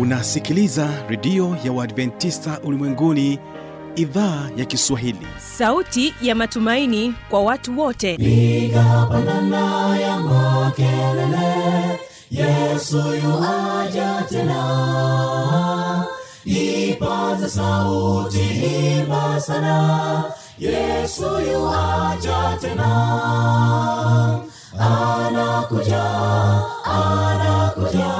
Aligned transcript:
unasikiliza 0.00 0.88
redio 1.08 1.56
ya 1.64 1.72
uadventista 1.72 2.60
ulimwenguni 2.64 3.38
idhaa 3.96 4.48
ya 4.56 4.64
kiswahili. 4.64 5.26
Sauti 5.58 6.14
ya 6.22 6.34
matumaini 6.34 7.14
kwa 7.30 7.42
watu 7.42 7.78
wote. 7.80 8.16
Piga 8.16 9.06
pandana 9.10 9.98
ya 9.98 10.16
makelele 10.20 12.00
yesu 12.30 12.96
yuaja 12.96 14.24
tena. 14.28 16.04
Ipata 16.44 17.48
sauti 17.48 18.40
imba 18.98 19.40
sana 19.40 20.24
yesu 20.58 21.22
yuaja 21.52 22.58
tena. 22.60 22.90
Anakuja 24.78 26.04
anakuja 26.84 28.19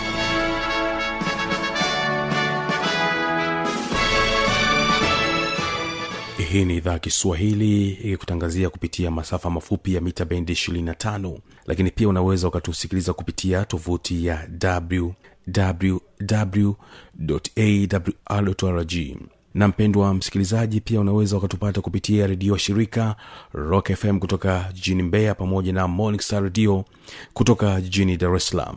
hii 6.51 6.65
ni 6.65 6.77
idhaa 6.77 6.99
kiswahili 6.99 7.89
ikikutangazia 7.89 8.69
kupitia 8.69 9.11
masafa 9.11 9.49
mafupi 9.49 9.93
ya 9.93 10.01
mita 10.01 10.25
bendi 10.25 10.53
25 10.53 11.37
lakini 11.65 11.91
pia 11.91 12.07
unaweza 12.09 12.47
ukatusikiliza 12.47 13.13
kupitia 13.13 13.65
tovuti 13.65 14.25
ya 14.25 14.47
wwwawrrg 18.29 18.93
na 19.53 19.67
mpendwa 19.67 20.13
msikilizaji 20.13 20.81
pia 20.81 20.99
unaweza 20.99 21.37
ukatupata 21.37 21.81
kupitia 21.81 22.27
redio 22.27 22.57
shirika 22.57 23.15
rock 23.53 23.93
fm 23.93 24.19
kutoka 24.19 24.69
jijini 24.73 25.03
mbeya 25.03 25.35
pamoja 25.35 25.73
na 25.73 25.87
morning 25.87 26.21
star 26.21 26.43
radio 26.43 26.85
kutoka 27.33 27.81
jijini 27.81 28.17
dar 28.17 28.35
es 28.35 28.47
salaam. 28.47 28.75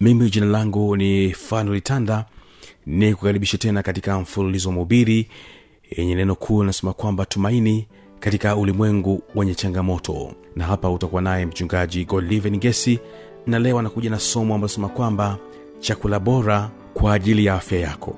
Mimi 0.00 0.30
jina 0.30 0.46
langu 0.46 0.96
ni 0.96 1.34
tanda 1.82 2.24
ni 2.86 3.14
kukaribisha 3.14 3.58
tena 3.58 3.82
katika 3.82 4.20
mfululizo 4.20 4.68
wa 4.68 4.74
mahubiri 4.74 5.28
yenye 5.90 6.14
neno 6.14 6.34
kuu 6.34 6.60
linasema 6.62 6.92
kwamba 6.92 7.24
tumaini 7.26 7.88
katika 8.20 8.56
ulimwengu 8.56 9.22
wenye 9.34 9.54
changamoto. 9.54 10.32
Na 10.56 10.64
hapa 10.64 10.90
utakuwa 10.90 11.22
naye 11.22 11.46
mchungaji 11.46 12.04
godliven 12.04 12.58
gesi 12.58 13.00
na 13.46 13.58
leo 13.58 13.78
anakuja 13.78 14.10
na 14.10 14.18
somo 14.18 14.54
ambalo 14.54 14.68
sema 14.68 14.88
kwamba 14.88 15.38
chakula 15.80 16.20
bora 16.20 16.70
kwa 16.94 17.14
ajili 17.14 17.44
ya 17.44 17.54
afya 17.54 17.78
yako. 17.80 18.16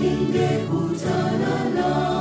Ningekutana 0.00 1.70
na 1.74 2.16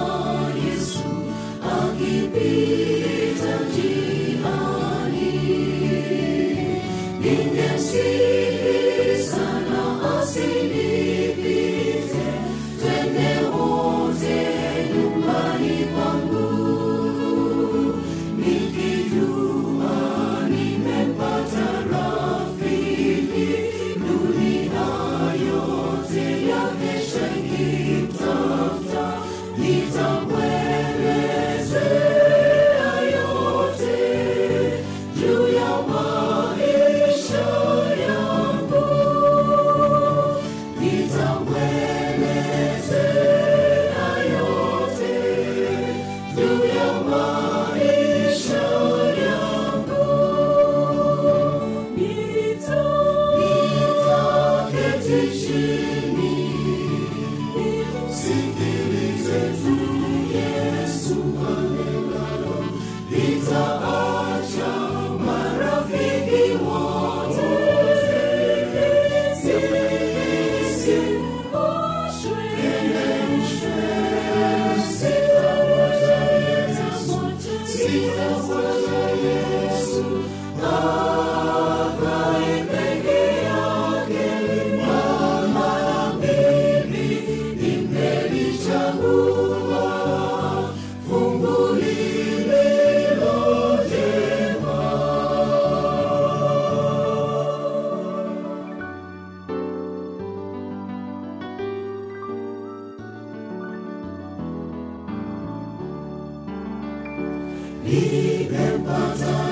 nilipata 107.86 109.45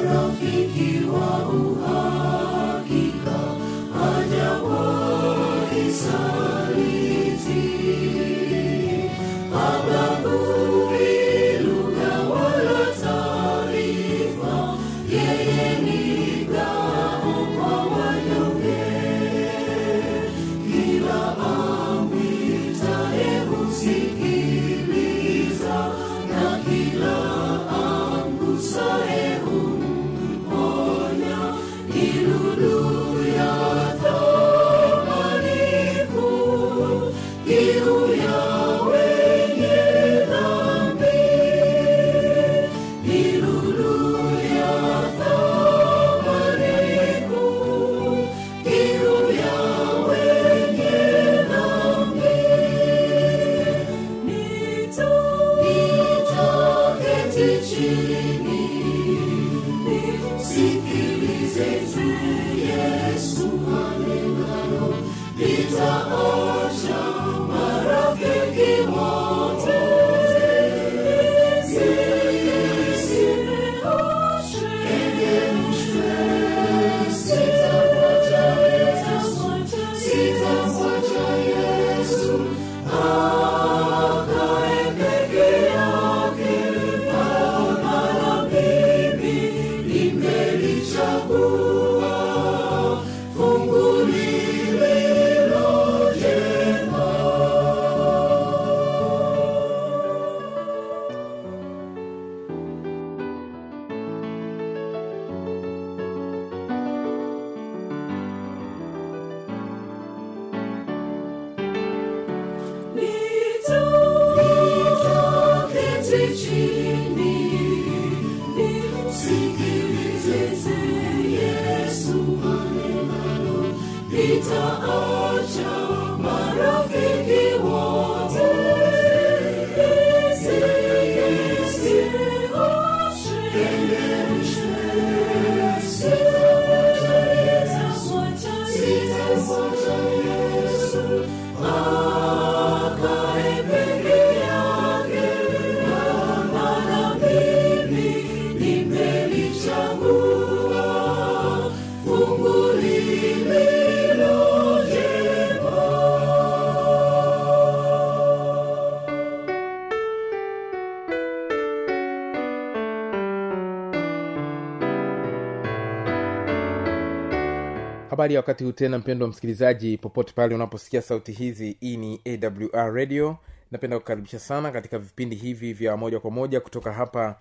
habari 168.13 168.33
ya 168.33 168.39
wakati 168.39 168.63
huu 168.63 168.71
tena 168.71 168.98
mpendo 169.00 169.27
msikilizaji 169.27 169.98
popote 169.98 170.33
pale 170.36 170.56
unaposikia 170.56 171.01
sauti 171.01 171.31
hizi 171.31 171.77
hii 171.80 171.98
ni 171.98 172.21
awr 172.25 172.94
radio. 172.94 173.38
Napenda 173.71 174.00
kukaribisha 174.00 174.39
sana 174.39 174.71
katika 174.71 175.00
vipindi 175.00 175.36
hivi 175.36 175.74
vya 175.74 175.98
moja 175.98 176.19
kwa 176.19 176.31
moja 176.31 176.60
kutoka 176.62 176.94
hapa 176.94 177.36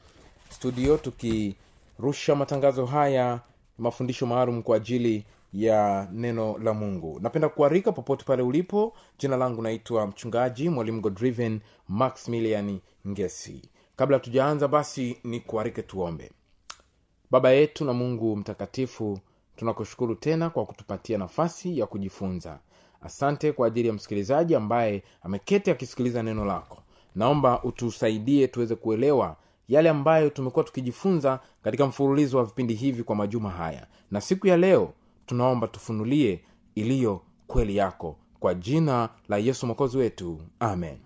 studio 0.50 0.96
tukirusha 0.96 2.34
matangazo 2.34 2.86
haya 2.86 3.40
mafundisho 3.78 4.26
maalum 4.26 4.62
kwa 4.62 4.76
ajili 4.76 5.24
ya 5.52 6.08
neno 6.12 6.58
la 6.58 6.74
mungu. 6.74 7.20
Napenda 7.22 7.48
kuarika 7.48 7.92
popote 7.92 8.24
pale 8.24 8.42
ulipo. 8.42 8.96
Jina 9.18 9.36
langu 9.36 9.62
naitwa 9.62 10.06
mchungaji 10.06 10.68
mwalimu 10.68 11.00
godriven 11.00 11.60
maximilian 11.88 12.78
ngesi. 13.08 13.62
Kabla 13.96 14.18
tujaanza 14.18 14.68
basi 14.68 15.18
ni 15.24 15.40
kuarike 15.40 15.82
tuombe. 15.82 16.30
Baba 17.30 17.50
yetu 17.50 17.84
na 17.84 17.92
mungu 17.92 18.36
mtakatifu 18.36 19.18
tunakushukuru 19.62 20.14
tena 20.14 20.50
kwa 20.50 20.66
kutupatia 20.66 21.18
nafasi 21.18 21.78
ya 21.78 21.86
kujifunza. 21.86 22.58
Asante 23.02 23.52
kwa 23.52 23.66
ajili 23.66 23.88
ya 23.88 23.94
msikilizaji 23.94 24.54
ambaye 24.54 25.02
ameketi 25.22 25.70
akisikiliza 25.70 26.22
neno 26.22 26.44
lako. 26.44 26.82
Naomba 27.14 27.62
utusaidie 27.62 28.48
tuweze 28.48 28.74
kuelewa 28.74 29.36
yale 29.68 29.88
ambayo 29.90 30.30
tumekuwa 30.30 30.64
tukijifunza 30.64 31.40
katika 31.62 31.86
mfululizo 31.86 32.38
wa 32.38 32.44
vipindi 32.44 32.74
hivi 32.74 33.02
kwa 33.02 33.16
majuma 33.16 33.50
haya. 33.50 33.86
Na 34.10 34.20
siku 34.20 34.46
ya 34.46 34.56
leo 34.56 34.92
tunaomba 35.26 35.68
tufunulie 35.68 36.40
iliyo 36.74 37.20
kweli 37.46 37.76
yako. 37.76 38.16
Kwa 38.40 38.54
jina 38.54 39.08
la 39.28 39.36
yesu 39.38 39.66
mwokozi 39.66 39.98
wetu. 39.98 40.40
Amen. 40.60 40.96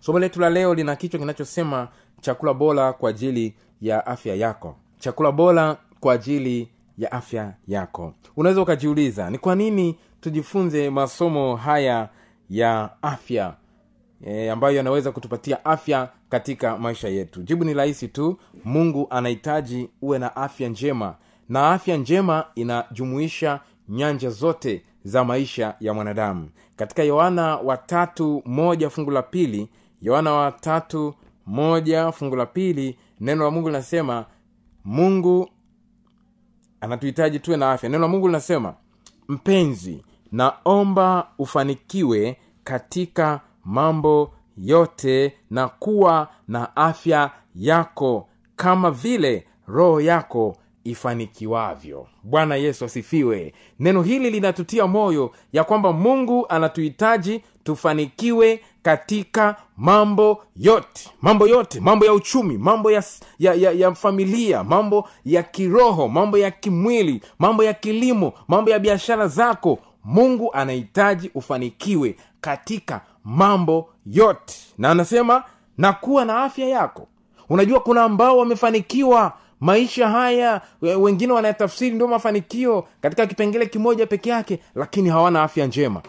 Somo 0.00 0.18
letu 0.18 0.40
la 0.40 0.50
leo 0.50 0.74
lina 0.74 0.96
kichwa 0.96 1.20
kinachosema 1.20 1.88
chakula 2.20 2.54
bora 2.54 2.92
kwa 2.92 3.10
ajili 3.10 3.54
ya 3.80 4.06
afya 4.06 4.34
yako. 4.34 4.76
Chakula 4.98 5.32
bora 5.32 5.76
kwa 6.00 6.14
ajili 6.14 6.68
ya 6.98 7.12
afya 7.12 7.54
yako. 7.68 8.14
Unaweza 8.36 8.62
ukajiuliza 8.62 9.30
ni 9.30 9.38
kwa 9.38 9.54
nini 9.54 9.98
tujifunze 10.20 10.90
masomo 10.90 11.56
haya 11.56 12.08
ya 12.50 12.90
afya 13.02 13.54
e, 14.26 14.50
ambayo 14.50 14.76
yanaweza 14.76 15.12
kutupatia 15.12 15.64
afya 15.64 16.08
katika 16.28 16.78
maisha 16.78 17.08
yetu? 17.08 17.42
Jibu 17.42 17.64
ni 17.64 17.74
rahisi 17.74 18.08
tu. 18.08 18.38
Mungu 18.64 19.06
anahitaji 19.10 19.88
uwe 20.02 20.18
na 20.18 20.36
afya 20.36 20.68
njema 20.68 21.14
na 21.48 21.70
afya 21.70 21.96
njema 21.96 22.44
inajumuisha 22.54 23.60
nyanja 23.88 24.30
zote 24.30 24.82
za 25.04 25.24
maisha 25.24 25.74
ya 25.80 25.94
mwanadamu. 25.94 26.48
Katika 26.76 27.02
yohana 27.02 27.56
watatu 27.56 28.42
moja 28.46 28.90
fungu 28.90 29.10
la 29.10 29.22
pili 29.22 29.68
yohana 30.02 30.32
watatu 30.32 31.14
moja 31.46 32.12
fungu 32.12 32.36
la 32.36 32.46
pili 32.46 32.98
neno 33.20 33.44
la 33.44 33.50
mungu 33.50 33.68
linasema 33.68 34.24
mungu 34.84 35.50
anatuhitaji 36.84 37.38
tuwe 37.38 37.56
na 37.56 37.72
afya. 37.72 37.88
Neno 37.88 38.02
la 38.02 38.08
mungu 38.08 38.26
linasema 38.26 38.74
mpenzi 39.28 40.04
naomba 40.32 41.28
ufanikiwe 41.38 42.36
katika 42.64 43.40
mambo 43.64 44.34
yote 44.58 45.34
na 45.50 45.68
kuwa 45.68 46.28
na 46.48 46.76
afya 46.76 47.30
yako 47.54 48.28
kama 48.56 48.90
vile 48.90 49.46
roho 49.66 50.00
yako 50.00 50.56
ifanikiwavyo. 50.84 52.06
Bwana 52.22 52.56
yesu 52.56 52.84
asifiwe. 52.84 53.52
Neno 53.80 54.02
hili 54.02 54.30
linatutia 54.30 54.86
moyo 54.86 55.30
ya 55.52 55.64
kwamba 55.64 55.92
mungu 55.92 56.46
anatuhitaji 56.48 57.42
tufanikiwe 57.64 58.60
katika 58.82 59.56
mambo 59.76 60.44
yote. 60.56 61.10
Mambo 61.22 61.48
yote. 61.48 61.80
Mambo 61.80 62.04
ya 62.06 62.12
uchumi 62.12 62.58
mambo 62.58 62.90
ya, 62.90 63.02
ya, 63.38 63.54
ya, 63.54 63.72
ya 63.72 63.94
familia 63.94 64.64
mambo 64.64 65.08
ya 65.24 65.42
kiroho 65.42 66.08
mambo 66.08 66.38
ya 66.38 66.50
kimwili 66.50 67.20
mambo 67.38 67.64
ya 67.64 67.74
kilimo 67.74 68.32
mambo 68.48 68.70
ya 68.70 68.78
biashara 68.78 69.28
zako. 69.28 69.78
Mungu 70.04 70.52
anahitaji 70.52 71.30
ufanikiwe 71.34 72.16
katika 72.40 73.00
mambo 73.24 73.88
yote. 74.06 74.54
Na 74.78 74.90
anasema 74.90 75.44
na 75.78 75.92
kuwa 75.92 76.24
na 76.24 76.42
afya 76.44 76.68
yako. 76.68 77.08
Unajua 77.48 77.80
kuna 77.80 78.02
ambao 78.02 78.38
wamefanikiwa 78.38 79.32
maisha 79.60 80.08
haya 80.08 80.60
wengine 80.82 81.32
wanayatafsiri 81.32 81.94
ndio 81.94 82.08
mafanikio 82.08 82.86
katika 83.00 83.26
kipengele 83.26 83.66
kimoja 83.66 84.06
peke 84.06 84.30
yake 84.30 84.58
lakini 84.74 85.08
hawana 85.08 85.42
afya 85.42 85.66
njema. 85.66 86.02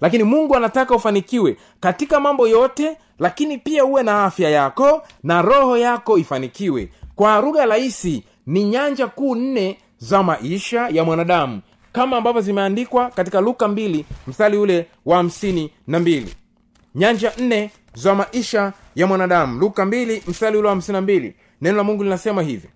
Lakini 0.00 0.24
mungu 0.24 0.56
anataka 0.56 0.94
ufanikiwe 0.94 1.56
katika 1.80 2.20
mambo 2.20 2.48
yote 2.48 2.96
lakini 3.18 3.58
pia 3.58 3.84
uwe 3.84 4.02
na 4.02 4.24
afya 4.24 4.50
yako 4.50 5.02
na 5.22 5.42
roho 5.42 5.76
yako 5.78 6.18
ifanikiwe. 6.18 6.88
Kwa 7.16 7.40
lugha 7.40 7.66
rahisi 7.66 8.24
ni 8.46 8.64
nyanja 8.64 9.06
kuu 9.06 9.34
nne 9.34 9.78
za 9.98 10.22
maisha 10.22 10.88
ya 10.88 11.04
mwanadamu 11.04 11.60
kama 11.92 12.16
ambavyo 12.16 12.40
zimeandikwa 12.40 13.10
katika 13.10 13.40
luka 13.40 13.68
mbili 13.68 14.04
mstari 14.26 14.58
ule 14.58 14.86
wa 15.06 15.16
hamsini 15.16 15.70
na 15.86 16.00
mbili. 16.00 16.34
Nyanja 16.94 17.32
nne 17.38 17.70
za 17.94 18.14
maisha 18.14 18.72
ya 18.94 19.06
mwanadamu. 19.06 19.60
Luka 19.60 19.84
mbili 19.84 20.22
mstari 20.28 20.56
ule 20.58 20.66
wa 20.68 20.72
hamsini 20.74 20.92
na 20.96 21.00
mbili 21.00 21.34
neno 21.62 21.76
la 21.76 21.84
mungu 21.84 22.02
linasema 22.02 22.42
hivi. 22.42 22.68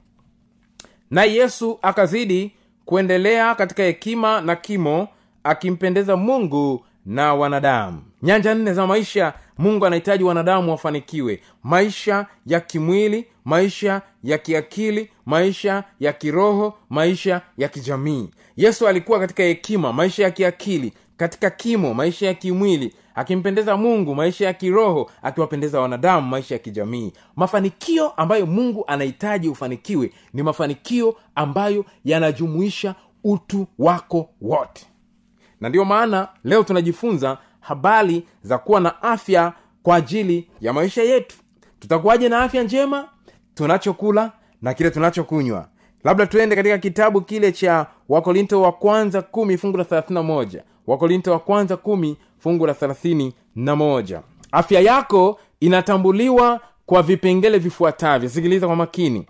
Naye 1.11 1.35
yesu 1.35 1.79
akazidi 1.83 2.53
kuendelea 2.85 3.55
katika 3.55 3.83
hekima 3.83 4.41
na 4.41 4.57
kimo 4.57 5.09
akimpendeza 5.45 6.17
mungu 6.17 6.85
na 7.07 7.35
wanadamu. 7.35 8.03
Nyanja 8.23 8.55
nne 8.55 8.73
za 8.75 8.87
maisha 8.87 9.33
mungu 9.59 9.87
anahitaji 9.87 10.25
wanadamu 10.25 10.71
wafanikiwe. 10.71 11.41
Maisha 11.63 12.27
ya 12.47 12.61
kimwili 12.61 13.27
maisha 13.45 14.03
ya 14.25 14.39
kiakili 14.39 15.11
maisha 15.27 15.85
ya 16.01 16.13
kiroho 16.13 16.79
maisha 16.91 17.41
ya 17.59 17.69
kijamii. 17.69 18.31
Yesu 18.57 18.89
alikuwa 18.89 19.19
katika 19.19 19.43
hekima 19.43 19.93
maisha 19.93 20.23
ya 20.23 20.31
kiakili 20.31 20.93
katika 21.17 21.51
kimo 21.51 21.95
maisha 21.95 22.27
ya 22.27 22.35
kimwili 22.35 22.95
akimpendeza 23.17 23.77
mungu 23.77 24.15
maisha 24.15 24.47
ya 24.47 24.53
kiroho 24.53 25.11
akiwapendeza 25.23 25.81
wanadamu 25.81 26.29
maisha 26.29 26.55
ya 26.55 26.59
kijamii. 26.59 27.13
Mafanikio 27.37 28.09
ambayo 28.11 28.47
mungu 28.47 28.85
anahitaji 28.87 29.49
ufanikiwe 29.49 30.13
ni 30.33 30.43
mafanikio 30.43 31.17
ambayo 31.35 31.85
yanajumuisha 32.05 32.95
utu 33.25 33.67
wako 33.79 34.29
wote. 34.41 34.87
Na 35.61 35.69
ndiyo 35.69 35.85
maana 35.85 36.29
leo 36.45 36.63
tunajifunza 36.63 37.39
habari 37.61 38.27
za 38.43 38.59
kuwa 38.59 38.81
na 38.81 39.03
afya 39.03 39.53
kwa 39.83 39.97
ajili 39.97 40.51
ya 40.61 40.73
maisha 40.73 41.03
yetu. 41.03 41.37
Tutakuwaje 41.81 42.29
na 42.29 42.39
afya 42.43 42.63
njema? 42.63 43.09
Tunachokula 43.55 44.33
na 44.63 44.75
kile 44.75 44.91
tunachokunywa. 44.91 45.69
Labda 46.05 46.27
tuende 46.27 46.57
katika 46.57 46.79
kitabu 46.79 47.21
kile 47.21 47.53
cha 47.53 47.87
wakorinto 48.09 48.63
wa 48.63 48.73
kwanza 48.73 49.23
kumi 49.23 49.57
fungu 49.59 49.77
la 49.77 49.85
thelathini 49.85 50.15
na 50.15 50.23
moja. 50.23 50.63
Wakorinto 50.87 51.33
wa 51.33 51.39
kwanza 51.39 51.77
kumi 51.77 52.17
fungu 52.39 52.67
la 52.67 52.77
na 53.57 53.77
moja. 53.77 54.23
Afya 54.53 54.81
yako 54.81 55.39
inatambuliwa 55.61 56.61
kwa 56.87 57.03
vipengele 57.03 57.59
vifuatavyo. 57.59 58.29
Sikiliza 58.29 58.67
kwa 58.67 58.77
makini. 58.77 59.27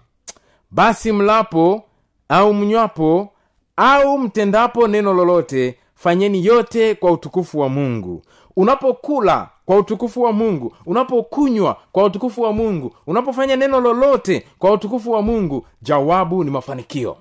Basi 0.71 1.13
mlapo 1.13 1.83
au 2.29 2.55
mnywapo 2.55 3.33
au 3.77 4.19
mtendapo 4.19 4.89
neno 4.89 5.15
lolote 5.15 5.79
fanyeni 5.95 6.45
yote 6.45 6.95
kwa 6.95 7.11
utukufu 7.13 7.59
wa 7.59 7.69
mungu. 7.69 8.23
Unapokula 8.57 9.49
kwa 9.67 9.77
utukufu 9.77 10.23
wa 10.23 10.33
mungu 10.33 10.75
unapokunywa 10.87 11.77
kwa 11.93 12.05
utukufu 12.05 12.43
wa 12.43 12.53
mungu 12.53 12.95
unapofanya 13.07 13.57
neno 13.57 13.81
lolote 13.81 14.47
kwa 14.59 14.73
utukufu 14.73 15.11
wa 15.11 15.23
mungu 15.23 15.67
jawabu 15.83 16.45
ni 16.45 16.51
mafanikio 16.51 17.17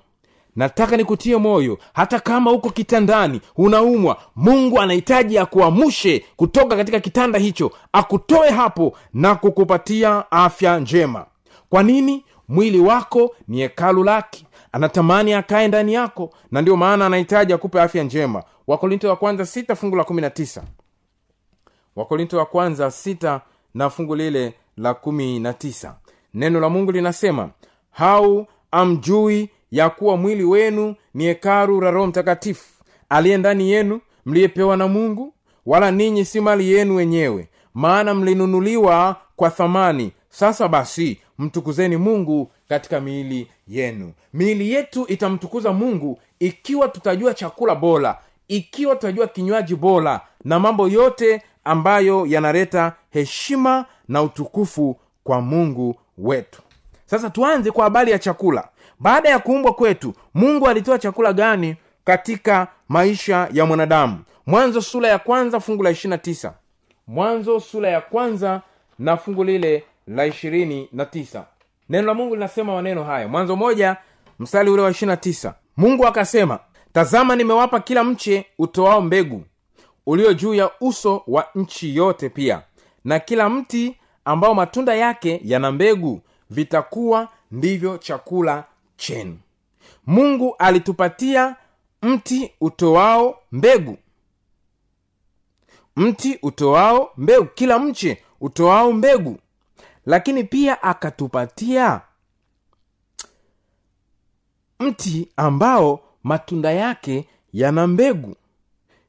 nataka 0.56 0.96
nikutie 0.96 1.36
moyo 1.36 1.78
hata 1.92 2.20
kama 2.20 2.52
uko 2.52 2.70
kitandani 2.70 3.40
unaumwa 3.56 4.16
mungu 4.36 4.80
anahitaji 4.80 5.38
akuamushe 5.38 6.24
kutoka 6.36 6.76
katika 6.76 7.00
kitanda 7.00 7.38
hicho 7.38 7.70
akutoe 7.92 8.50
hapo 8.50 8.96
na 9.14 9.34
kukupatia 9.34 10.30
afya 10.30 10.78
njema. 10.78 11.26
Kwa 11.70 11.82
nini? 11.82 12.24
Mwili 12.48 12.80
wako 12.80 13.34
ni 13.48 13.58
hekalu 13.60 14.04
lake. 14.04 14.46
Anatamani 14.72 15.32
akae 15.34 15.68
ndani 15.68 15.92
yako 15.94 16.30
na 16.50 16.62
ndio 16.62 16.76
maana 16.76 17.06
anahitaji 17.06 17.52
akupe 17.52 17.80
afya 17.82 18.04
njema. 18.04 18.42
Wakorinto 18.66 19.08
wa 19.08 19.16
kwanza 19.16 19.46
sita 19.46 19.76
fungu 19.76 19.96
la 19.96 20.04
kumi 20.04 20.20
na 20.22 20.30
tisa. 20.30 20.62
Wakorinto 21.96 22.38
wa 22.38 22.46
kwanza 22.46 22.90
sita 22.90 23.40
na 23.74 23.90
fungu 23.90 24.14
lile 24.16 24.54
la 24.76 24.94
kumi 24.94 25.38
na 25.40 25.52
tisa. 25.52 25.96
Neno 26.34 26.60
la 26.60 26.68
mungu 26.68 26.92
linasema 26.92 27.50
hau 27.90 28.46
amjui 28.70 29.50
ya 29.70 29.90
kuwa 29.90 30.16
mwili 30.16 30.44
wenu 30.44 30.94
ni 31.14 31.24
hekaru 31.24 31.80
la 31.80 31.90
roho 31.90 32.06
mtakatifu 32.06 32.64
aliye 33.08 33.36
ndani 33.38 33.70
yenu 33.70 34.00
mliyepewa 34.26 34.76
na 34.76 34.88
mungu 34.88 35.34
wala 35.66 35.90
ninyi 35.90 36.24
si 36.24 36.40
mali 36.40 36.72
yenu 36.72 36.96
wenyewe 36.96 37.48
maana 37.74 38.14
mlinunuliwa 38.14 39.16
kwa 39.36 39.50
thamani. 39.50 40.12
Sasa 40.30 40.68
basi 40.68 41.18
mtukuzeni 41.38 41.96
mungu 41.96 42.50
katika 42.68 43.00
miili 43.00 43.48
yenu. 43.68 44.12
Miili 44.32 44.72
yetu 44.72 45.06
itamtukuza 45.08 45.72
mungu 45.72 46.18
ikiwa 46.38 46.88
tutajua 46.88 47.34
chakula 47.34 47.74
bora 47.74 48.18
ikiwa 48.48 48.94
tutajua 48.96 49.26
kinywaji 49.26 49.74
bora 49.74 50.20
na 50.44 50.60
mambo 50.60 50.88
yote 50.88 51.42
ambayo 51.64 52.26
yanaleta 52.26 52.92
heshima 53.10 53.84
na 54.08 54.22
utukufu 54.22 54.96
kwa 55.24 55.40
mungu 55.40 55.94
wetu. 56.18 56.62
Sasa 57.06 57.30
tuanze 57.30 57.70
kwa 57.70 57.84
habari 57.84 58.10
ya 58.12 58.18
chakula 58.18 58.68
baada 59.00 59.28
ya 59.28 59.38
kuumbwa 59.38 59.72
kwetu 59.74 60.14
mungu 60.34 60.68
alitoa 60.68 60.98
chakula 60.98 61.32
gani 61.32 61.76
katika 62.04 62.68
maisha 62.88 63.48
ya 63.52 63.66
mwanadamu? 63.66 64.18
Mwanzo 64.46 64.80
sura 64.80 65.08
ya 65.08 65.18
kwanza 65.18 65.60
fungu 65.60 65.82
la 65.82 65.90
ishirina 65.90 66.18
tisa. 66.18 66.54
Mwanzo 67.06 67.60
sura 67.60 67.88
ya 67.90 68.00
kwanza 68.00 68.62
na 68.98 69.16
fungu 69.16 69.44
lile 69.44 69.84
la 70.06 70.26
ishirini 70.26 70.88
na 70.92 71.04
tisa. 71.04 71.44
Neno 71.88 72.06
la 72.06 72.14
mungu 72.14 72.34
linasema 72.34 72.74
maneno 72.74 73.04
haya. 73.04 73.28
Mwanzo 73.28 73.56
moja 73.56 73.96
mstari 74.38 74.70
ule 74.70 74.82
wa 74.82 74.90
ishirina 74.90 75.16
tisa. 75.16 75.54
Mungu 75.76 76.06
akasema 76.06 76.58
tazama 76.92 77.36
nimewapa 77.36 77.80
kila 77.80 78.04
mche 78.04 78.46
utoao 78.58 79.00
mbegu 79.00 79.44
ulio 80.06 80.34
juu 80.34 80.54
ya 80.54 80.70
uso 80.80 81.22
wa 81.26 81.46
nchi 81.54 81.96
yote 81.96 82.28
pia 82.28 82.62
na 83.04 83.18
kila 83.18 83.48
mti 83.48 83.96
ambao 84.24 84.54
matunda 84.54 84.94
yake 84.94 85.40
yana 85.44 85.72
mbegu 85.72 86.20
vitakuwa 86.50 87.28
ndivyo 87.50 87.98
chakula 87.98 88.64
chenu. 88.96 89.38
Mungu 90.06 90.54
alitupatia 90.58 91.56
mti 92.02 92.52
utoao 92.60 93.38
mbegu. 93.52 93.96
Mti 95.96 96.38
utoao 96.42 97.10
mbegu. 97.16 97.46
Kila 97.54 97.78
mche 97.78 98.22
utoao 98.40 98.92
mbegu. 98.92 99.38
Lakini 100.06 100.44
pia 100.44 100.82
akatupatia 100.82 102.00
mti 104.80 105.28
ambao 105.36 106.00
matunda 106.22 106.72
yake 106.72 107.28
yana 107.52 107.86
mbegu. 107.86 108.36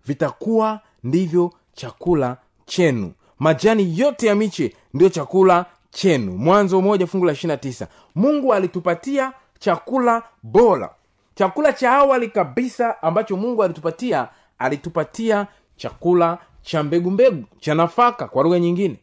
Vitakuwa 0.06 0.82
ndivyo 1.04 1.54
chakula 1.74 2.38
chenu. 2.66 3.14
Majani 3.40 4.00
yote 4.00 4.28
ya 4.28 4.36
miche 4.36 4.76
ndiyo 4.94 5.10
chakula 5.10 5.66
chenu. 5.92 6.32
Mwanzo 6.38 6.82
moja 6.82 7.08
fungu 7.08 7.26
la 7.26 7.32
ishirina 7.34 7.58
tisa. 7.58 7.88
Mungu 8.16 8.54
alitupatia 8.54 9.34
chakula 9.60 10.24
bora. 10.44 10.90
Chakula 11.36 11.74
cha 11.74 11.92
awali 11.92 12.28
kabisa 12.28 13.02
ambacho 13.02 13.38
mungu 13.38 13.64
alitupatia 13.64 14.28
alitupatia 14.60 15.48
chakula 15.76 16.38
cha 16.62 16.84
mbegu 16.84 17.12
mbegu 17.12 17.44
cha 17.60 17.76
nafaka 17.76 18.28
kwa 18.28 18.44
lugha 18.44 18.60
nyingine. 18.60 19.00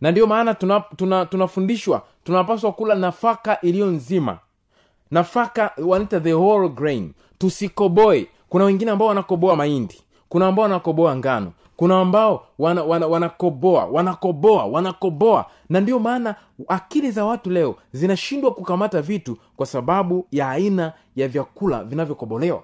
Na 0.00 0.10
ndiyo 0.10 0.26
maana 0.26 0.54
tunafundishwa 1.26 1.98
tuna, 1.98 2.06
tuna 2.06 2.22
tunapaswa 2.24 2.72
kula 2.72 2.94
nafaka 2.94 3.60
iliyo 3.60 3.86
nzima. 3.86 4.38
Nafaka 5.10 5.72
wanaita 5.78 6.20
the 6.20 6.32
whole 6.32 6.68
grain. 6.68 7.12
Tusikoboe 7.38 8.26
kuna 8.48 8.64
wengine 8.64 8.90
ambao 8.90 9.08
wanakoboa 9.08 9.56
mahindi. 9.56 10.02
Kuna 10.28 10.46
ambao 10.46 10.62
wanakoboa 10.62 11.16
ngano 11.16 11.52
kuna 11.76 12.00
ambao 12.00 12.46
wana, 12.58 12.82
wana, 12.84 13.06
wanakoboa 13.06 13.84
wanakoboa 13.84 14.64
wanakoboa. 14.64 15.46
Na 15.68 15.80
ndio 15.80 15.98
maana 15.98 16.34
akili 16.68 17.10
za 17.10 17.24
watu 17.24 17.50
leo 17.50 17.76
zinashindwa 17.92 18.50
kukamata 18.54 19.02
vitu 19.02 19.38
kwa 19.56 19.66
sababu 19.66 20.26
ya 20.32 20.50
aina 20.50 20.92
ya 21.16 21.28
vyakula 21.28 21.84
vinavyokobolewa. 21.84 22.62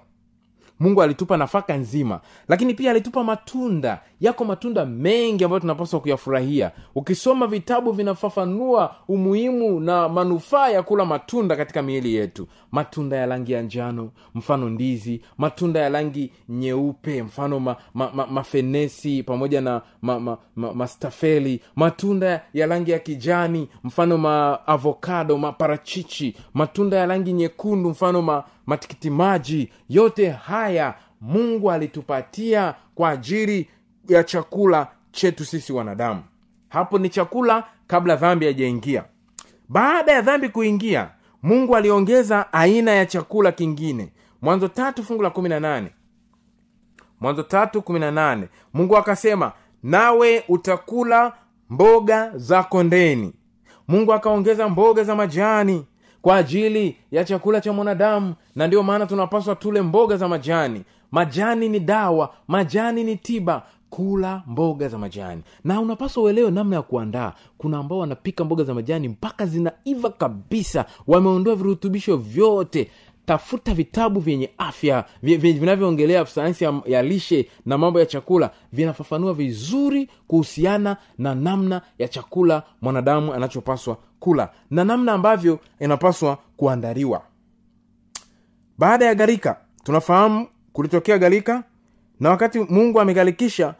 Mungu 0.79 1.01
alitupa 1.01 1.37
nafaka 1.37 1.73
nzima 1.77 2.19
lakini 2.47 2.73
pia 2.73 2.91
alitupa 2.91 3.23
matunda 3.23 4.01
yako 4.21 4.45
matunda 4.45 4.85
mengi 4.85 5.43
ambayo 5.43 5.59
tunapaswa 5.59 5.99
kuyafurahia. 5.99 6.71
Ukisoma 6.95 7.47
vitabu 7.47 7.91
vinafafanua 7.91 8.95
umuhimu 9.07 9.79
na 9.79 10.09
manufaa 10.09 10.69
ya 10.69 10.83
kula 10.83 11.05
matunda 11.05 11.55
katika 11.55 11.81
miili 11.81 12.15
yetu. 12.15 12.47
Matunda 12.71 13.17
ya 13.17 13.25
rangi 13.25 13.51
ya 13.51 13.61
njano 13.61 14.11
mfano 14.35 14.69
ndizi 14.69 15.21
matunda 15.37 15.79
ya 15.79 15.89
rangi 15.89 16.31
nyeupe 16.49 17.23
mfano 17.23 17.59
ma, 17.59 17.75
ma, 17.93 18.11
ma, 18.13 18.45
pamoja 19.25 19.61
na 19.61 19.81
ma, 20.01 20.19
ma, 20.19 20.37
ma, 20.55 20.89
matunda 21.75 22.41
ya 22.53 22.67
rangi 22.67 22.91
ya 22.91 22.99
kijani 22.99 23.69
mfano 23.83 24.17
maavokado 24.17 25.37
maparachichi 25.37 26.35
matunda 26.53 26.97
ya 26.97 27.05
rangi 27.05 27.33
nyekundu 27.33 27.89
mfano 27.89 28.21
ma, 28.21 28.43
matikiti 28.65 29.09
maji 29.09 29.69
yote 29.89 30.29
haya 30.29 30.95
mungu 31.21 31.71
alitupatia 31.71 32.75
kwa 32.95 33.09
ajili 33.09 33.67
ya 34.07 34.23
chakula 34.23 34.87
chetu 35.11 35.45
sisi 35.45 35.73
wanadamu. 35.73 36.23
Hapo 36.69 36.99
ni 36.99 37.09
chakula 37.09 37.63
kabla 37.87 38.15
dhambi 38.15 38.45
haijaingia. 38.45 39.03
Baada 39.69 40.11
ya 40.11 40.21
dhambi 40.21 40.49
kuingia 40.49 41.09
mungu 41.43 41.75
aliongeza 41.75 42.53
aina 42.53 42.91
ya 42.91 43.05
chakula 43.05 43.51
kingine. 43.51 44.11
Mwanzo 44.41 44.67
tatu 44.67 45.03
fungu 45.03 45.23
la 45.23 45.29
kumi 45.29 45.49
na 45.49 45.59
nane. 45.59 45.91
Mwanzo 47.19 47.43
tatu 47.43 47.81
kumi 47.81 47.99
na 47.99 48.11
nane. 48.11 48.47
Mungu 48.73 48.97
akasema 48.97 49.51
nawe 49.83 50.43
utakula 50.47 51.33
mboga 51.69 52.31
za 52.35 52.63
kondeni. 52.63 53.33
Mungu 53.87 54.13
akaongeza 54.13 54.69
mboga 54.69 55.03
za 55.03 55.15
majani 55.15 55.85
kwa 56.21 56.35
ajili 56.37 56.97
ya 57.11 57.23
chakula 57.25 57.61
cha 57.61 57.73
mwanadamu 57.73 58.35
na 58.55 58.67
ndiyo 58.67 58.83
maana 58.83 59.05
tunapaswa 59.05 59.55
tule 59.55 59.81
mboga 59.81 60.17
za 60.17 60.27
majani. 60.27 60.83
Majani 61.11 61.69
ni 61.69 61.79
dawa 61.79 62.33
majani 62.47 63.03
ni 63.03 63.15
tiba 63.17 63.63
kula 64.01 64.43
mboga 64.47 64.87
za 64.89 64.97
majani. 64.97 65.41
Na 65.63 65.81
unapaswa 65.81 66.23
uelewe 66.23 66.51
namna 66.51 66.75
ya 66.75 66.81
kuandaa. 66.81 67.33
Kuna 67.57 67.77
ambao 67.77 67.99
wanapika 67.99 68.43
mboga 68.45 68.63
za 68.63 68.73
majani 68.73 69.07
mpaka 69.07 69.45
zinaiva 69.45 70.09
kabisa. 70.09 70.85
Wameondoa 71.07 71.55
virutubisho 71.55 72.17
vyote. 72.17 72.91
Tafuta 73.25 73.73
vitabu 73.73 74.19
vyenye 74.19 74.49
afya 74.57 75.05
vi- 75.23 75.37
vi- 75.37 75.53
vinavyoongelea 75.53 76.25
sayansi 76.25 76.63
ya, 76.63 76.81
ya 76.85 77.03
lishe 77.03 77.47
na 77.65 77.77
mambo 77.77 77.99
ya 77.99 78.05
chakula. 78.05 78.51
Vinafafanua 78.73 79.33
vizuri 79.33 80.09
kuhusiana 80.27 80.97
na 81.17 81.35
namna 81.35 81.81
ya 81.99 82.07
chakula 82.07 82.63
mwanadamu 82.81 83.33
anachopaswa 83.33 83.97
kula 84.19 84.49
na 84.69 84.83
namna 84.83 85.13
ambavyo 85.13 85.59
inapaswa 85.79 86.37
kuandaliwa. 86.57 87.21
Baada 88.77 89.05
ya 89.05 89.15
garika 89.15 89.57
tunafahamu 89.83 90.47
kulitokea 90.73 91.17
gharika 91.17 91.63
na 92.21 92.29
wakati 92.29 92.59
mungu 92.59 92.99
amegharikisha 92.99 93.73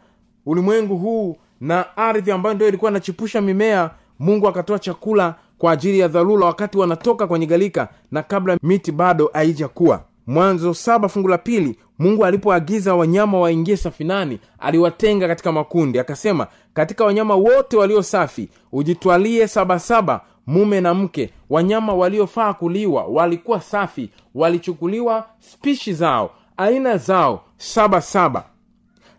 ulimwengu 0.46 0.96
huu 0.96 1.36
na 1.60 1.96
ardhi 1.96 2.30
ambayo 2.32 2.54
ndio 2.54 2.68
ilikuwa 2.68 2.90
inachipusha 2.90 3.40
mimea 3.40 3.90
mungu 4.18 4.48
akatoa 4.48 4.78
chakula 4.78 5.34
kwa 5.58 5.72
ajili 5.72 5.98
ya 5.98 6.08
dharura 6.08 6.46
wakati 6.46 6.78
wanatoka 6.78 7.26
kwenye 7.26 7.46
galika 7.46 7.88
na 8.10 8.22
kabla 8.22 8.58
miti 8.62 8.92
bado 8.92 9.30
haijakuwa. 9.32 10.02
Mwanzo 10.26 10.74
saba 10.74 11.08
fungu 11.08 11.28
la 11.28 11.38
pili 11.38 11.78
mungu 11.98 12.24
alipoagiza 12.24 12.94
wanyama 12.94 13.38
waingie 13.40 13.76
safinani 13.76 14.38
aliwatenga 14.58 15.28
katika 15.28 15.52
makundi. 15.52 15.98
Akasema 15.98 16.46
katika 16.74 17.04
wanyama 17.04 17.34
wote 17.34 17.76
walio 17.76 18.02
safi 18.02 18.48
ujitwalie 18.72 19.48
sabasaba 19.48 20.20
mume 20.46 20.80
na 20.80 20.94
mke. 20.94 21.30
Wanyama 21.50 21.94
waliofaa 21.94 22.52
kuliwa 22.54 23.04
walikuwa 23.04 23.60
safi 23.60 24.10
walichukuliwa 24.34 25.26
spishi 25.38 25.92
zao 25.92 26.30
aina 26.56 26.96
zao 26.96 27.44
saba 27.62 28.00
saba 28.00 28.44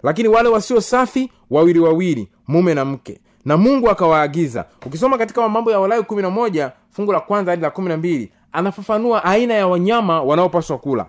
lakini 0.03 0.27
wale 0.29 0.49
wasio 0.49 0.81
safi 0.81 1.31
wawili 1.49 1.79
wawili 1.79 2.29
mume 2.47 2.73
na 2.73 2.85
mke. 2.85 3.19
Na 3.45 3.57
mungu 3.57 3.89
akawaagiza. 3.89 4.65
Ukisoma 4.85 5.17
katika 5.17 5.49
mambo 5.49 5.71
ya 5.71 5.79
walawi 5.79 6.03
kumi 6.03 6.21
na 6.21 6.29
moja 6.29 6.71
fungu 6.91 7.11
la 7.11 7.19
kwanza 7.19 7.51
hadi 7.51 7.61
la 7.61 7.69
kumi 7.69 7.89
na 7.89 7.97
mbili 7.97 8.31
anafafanua 8.51 9.23
aina 9.23 9.53
ya 9.53 9.67
wanyama 9.67 10.21
wanaopaswa 10.21 10.77
kula. 10.77 11.05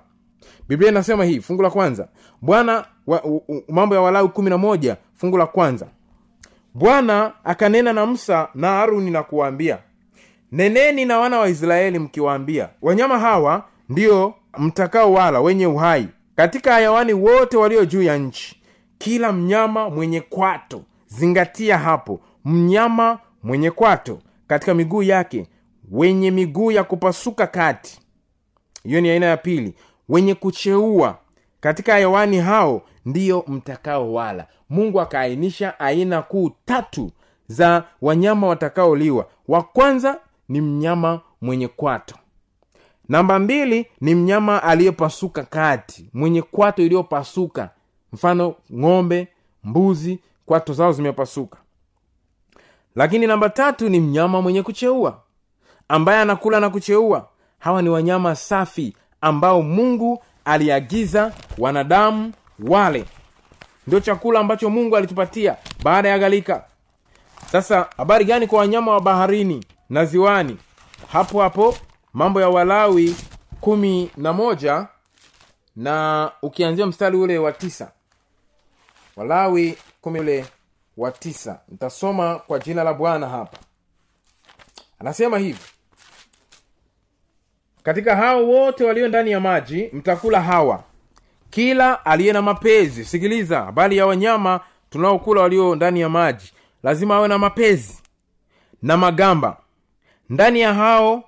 Biblia 0.68 0.90
inasema 0.90 1.24
hii 1.24 1.40
fungu 1.40 1.62
la 1.62 1.70
kwanza. 1.70 2.08
Bwana 2.42 2.84
wa, 3.06 3.22
mambo 3.68 3.94
ya 3.94 4.00
walawi 4.00 4.28
kumi 4.28 4.50
na 4.50 4.58
moja 4.58 4.96
fungu 5.14 5.38
la 5.38 5.46
kwanza. 5.46 5.86
Bwana 6.74 7.32
akanena 7.44 7.92
na 7.92 8.06
musa 8.06 8.48
na 8.54 8.68
haruni 8.68 9.10
na 9.10 9.22
kuwaambia 9.22 9.78
neneni 10.52 11.04
na 11.04 11.18
wana 11.18 11.38
wa 11.38 11.48
israeli 11.48 11.98
mkiwaambia 11.98 12.68
wanyama 12.82 13.18
hawa 13.18 13.64
ndiyo 13.88 14.34
mtakao 14.58 15.12
wala 15.12 15.40
wenye 15.40 15.66
uhai 15.66 16.08
katika 16.36 16.72
hayawani 16.72 17.12
wote 17.12 17.56
walio 17.56 17.84
juu 17.84 18.02
ya 18.02 18.16
nchi 18.18 18.62
kila 18.98 19.32
mnyama 19.32 19.90
mwenye 19.90 20.20
kwato 20.20 20.82
zingatia 21.06 21.78
hapo 21.78 22.20
mnyama 22.44 23.18
mwenye 23.42 23.70
kwato 23.70 24.18
katika 24.46 24.74
miguu 24.74 25.02
yake 25.02 25.46
wenye 25.90 26.30
miguu 26.30 26.70
ya 26.70 26.84
kupasuka 26.84 27.46
kati. 27.46 28.00
Hiyo 28.84 29.00
ni 29.00 29.10
aina 29.10 29.26
ya 29.26 29.36
pili 29.36 29.74
wenye 30.08 30.34
kucheua. 30.34 31.18
Katika 31.60 31.92
hayawani 31.92 32.38
hao 32.38 32.82
ndiyo 33.04 33.44
mtakao 33.48 34.12
wala 34.12 34.46
mungu 34.70 35.00
akaainisha 35.00 35.80
aina 35.80 36.22
kuu 36.22 36.50
tatu 36.64 37.10
za 37.46 37.84
wanyama 38.02 38.46
watakaoliwa. 38.46 39.28
Wa 39.48 39.62
kwanza 39.62 40.20
ni 40.48 40.60
mnyama 40.60 41.20
mwenye 41.40 41.68
kwato 41.68 42.14
namba 43.08 43.38
mbili 43.38 43.86
ni 44.00 44.14
mnyama 44.14 44.62
aliyepasuka 44.62 45.42
kati 45.42 46.10
mwenye 46.14 46.42
kwato 46.42 46.82
iliyopasuka. 46.82 47.70
Mfano 48.12 48.54
ng'ombe 48.74 49.28
mbuzi 49.64 50.18
kwato 50.46 50.72
zao 50.72 50.92
zimepasuka. 50.92 51.58
Lakini 52.96 53.26
namba 53.26 53.48
tatu 53.48 53.88
ni 53.88 54.00
mnyama 54.00 54.42
mwenye 54.42 54.62
kucheua. 54.62 55.20
Ambaye 55.88 56.20
anakula 56.20 56.60
na 56.60 56.70
kucheua 56.70 57.28
hawa 57.58 57.82
ni 57.82 57.88
wanyama 57.88 58.36
safi 58.36 58.96
ambao 59.20 59.62
mungu 59.62 60.22
aliagiza 60.44 61.32
wanadamu 61.58 62.32
wale. 62.68 63.04
Ndio 63.86 64.00
chakula 64.00 64.40
ambacho 64.40 64.70
mungu 64.70 64.96
alitupatia 64.96 65.56
baada 65.82 66.08
ya 66.08 66.18
gharika 66.18 66.64
sasa 67.52 67.88
habari 67.96 68.24
gani 68.24 68.46
kwa 68.46 68.58
wanyama 68.58 68.92
wa 68.92 69.00
baharini 69.00 69.64
na 69.90 70.04
ziwani? 70.04 70.56
Hapo 71.12 71.40
hapo 71.42 71.74
mambo 72.14 72.40
ya 72.40 72.48
walawi 72.48 73.16
kumi 73.60 74.10
na 74.16 74.32
moja 74.32 74.86
na 75.76 76.30
ukianzia 76.42 76.86
mstari 76.86 77.16
ule 77.16 77.38
wa 77.38 77.52
tisa. 77.52 77.92
Walawi 79.16 79.78
kumi 80.00 80.20
ule 80.20 80.46
wa 80.96 81.12
tisa. 81.12 81.60
Nitasoma 81.68 82.38
kwa 82.38 82.58
jina 82.58 82.84
la 82.84 82.94
bwana 82.94 83.28
hapa. 83.28 83.58
Anasema 84.98 85.38
hivi. 85.38 85.60
Katika 87.82 88.16
hao 88.16 88.46
wote 88.46 88.84
walio 88.84 89.08
ndani 89.08 89.30
ya 89.30 89.40
maji 89.40 89.90
mtakula 89.92 90.40
hawa. 90.42 90.82
Kila 91.50 92.04
aliye 92.06 92.32
na 92.32 92.42
mapezi 92.42 93.04
sikiliza 93.04 93.62
habari 93.62 93.96
ya 93.96 94.06
wanyama 94.06 94.60
tunaokula 94.90 95.40
walio 95.40 95.74
ndani 95.74 96.00
ya 96.00 96.08
maji. 96.08 96.52
Lazima 96.82 97.14
awe 97.16 97.28
na 97.28 97.38
mapezi 97.38 97.98
na 98.82 98.96
magamba. 98.96 99.56
Ndani 100.30 100.60
ya 100.60 100.74
hao 100.74 101.24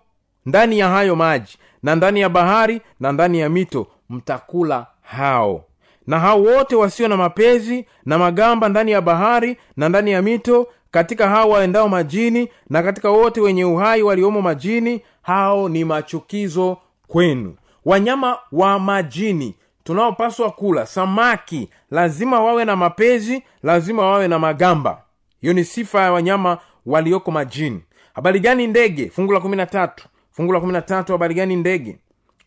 ndani 0.46 0.78
ya 0.78 0.88
hayo 0.88 1.16
maji 1.16 1.58
na 1.82 1.94
ndani 1.96 2.20
ya 2.20 2.28
bahari 2.28 2.80
na 3.00 3.12
ndani 3.12 3.38
ya 3.40 3.48
mito 3.48 3.86
mtakula 4.10 4.86
hao. 5.02 5.64
Na 6.06 6.20
hao 6.20 6.42
wote 6.42 6.76
wasio 6.76 7.08
na 7.08 7.16
mapezi 7.16 7.86
na 8.04 8.18
magamba 8.18 8.68
ndani 8.68 8.90
ya 8.90 9.00
bahari 9.00 9.56
na 9.76 9.88
ndani 9.88 10.10
ya 10.10 10.22
mito 10.22 10.68
katika 10.90 11.28
hao 11.28 11.50
waendao 11.50 11.88
majini 11.88 12.48
na 12.70 12.82
katika 12.82 13.10
wote 13.10 13.40
wenye 13.40 13.64
uhai 13.64 14.02
waliomo 14.02 14.42
majini 14.42 15.02
hao 15.22 15.68
ni 15.68 15.84
machukizo 15.84 16.76
kwenu. 17.06 17.56
Wanyama 17.84 18.38
wa 18.52 18.78
majini 18.78 19.54
tunaopaswa 19.84 20.50
kula 20.50 20.86
samaki 20.86 21.68
lazima 21.90 22.40
wawe 22.40 22.64
na 22.64 22.76
mapezi 22.76 23.42
lazima 23.62 24.02
wawe 24.02 24.28
na 24.28 24.38
magamba. 24.38 25.02
Hiyo 25.40 25.52
ni 25.52 25.64
sifa 25.64 26.00
ya 26.02 26.12
wanyama 26.12 26.58
walioko 26.86 27.30
majini. 27.30 27.80
Habari 28.14 28.40
gani 28.40 28.66
ndege? 28.66 29.10
Fungu 29.10 29.32
la 29.32 29.40
kumi 29.40 29.56
na 29.56 29.66
tatu 29.66 30.08
fungu 30.36 30.52
la 30.52 30.60
kumi 30.60 30.72
na 30.72 30.82
tatu 30.82 31.12
habari 31.12 31.34
gani 31.34 31.56
ndege? 31.56 31.98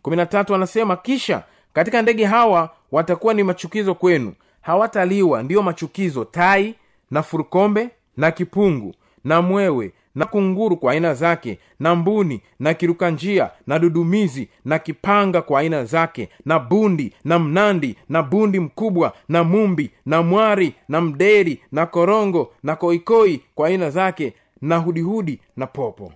Kumi 0.02 0.16
na 0.18 0.26
tatu 0.26 0.56
anasema 0.56 0.98
kisha 0.98 1.44
katika 1.74 2.02
ndege 2.02 2.26
hawa 2.26 2.70
watakuwa 2.92 3.34
ni 3.34 3.44
machukizo 3.44 3.96
kwenu. 3.96 4.34
Hawataliwa 4.62 5.44
ndiyo 5.44 5.62
machukizo. 5.62 6.26
Tai 6.26 6.76
na 7.12 7.24
furukombe 7.24 7.90
na 8.18 8.32
kipungu 8.32 8.96
na 9.24 9.42
mwewe 9.42 9.92
na 10.16 10.26
kunguru 10.26 10.78
kwa 10.78 10.92
aina 10.92 11.14
zake 11.14 11.60
na 11.80 11.96
mbuni 11.96 12.42
na 12.60 12.74
kiruka 12.74 13.10
njia 13.12 13.52
na 13.68 13.80
dudumizi 13.80 14.50
na 14.66 14.80
kipanga 14.80 15.42
kwa 15.42 15.60
aina 15.60 15.86
zake 15.86 16.30
na 16.46 16.60
bundi 16.60 17.14
na 17.26 17.40
mnandi 17.40 17.96
na 18.10 18.24
bundi 18.24 18.60
mkubwa 18.60 19.14
na 19.30 19.44
mumbi 19.44 19.92
na 20.06 20.22
mwari 20.22 20.74
na 20.90 21.02
mderi 21.02 21.62
na 21.72 21.86
korongo 21.86 22.54
na 22.64 22.76
koikoi 22.76 23.42
kwa 23.56 23.68
aina 23.68 23.90
zake 23.90 24.34
na 24.62 24.78
hudihudi 24.78 25.40
na 25.58 25.68
popo 25.68 26.14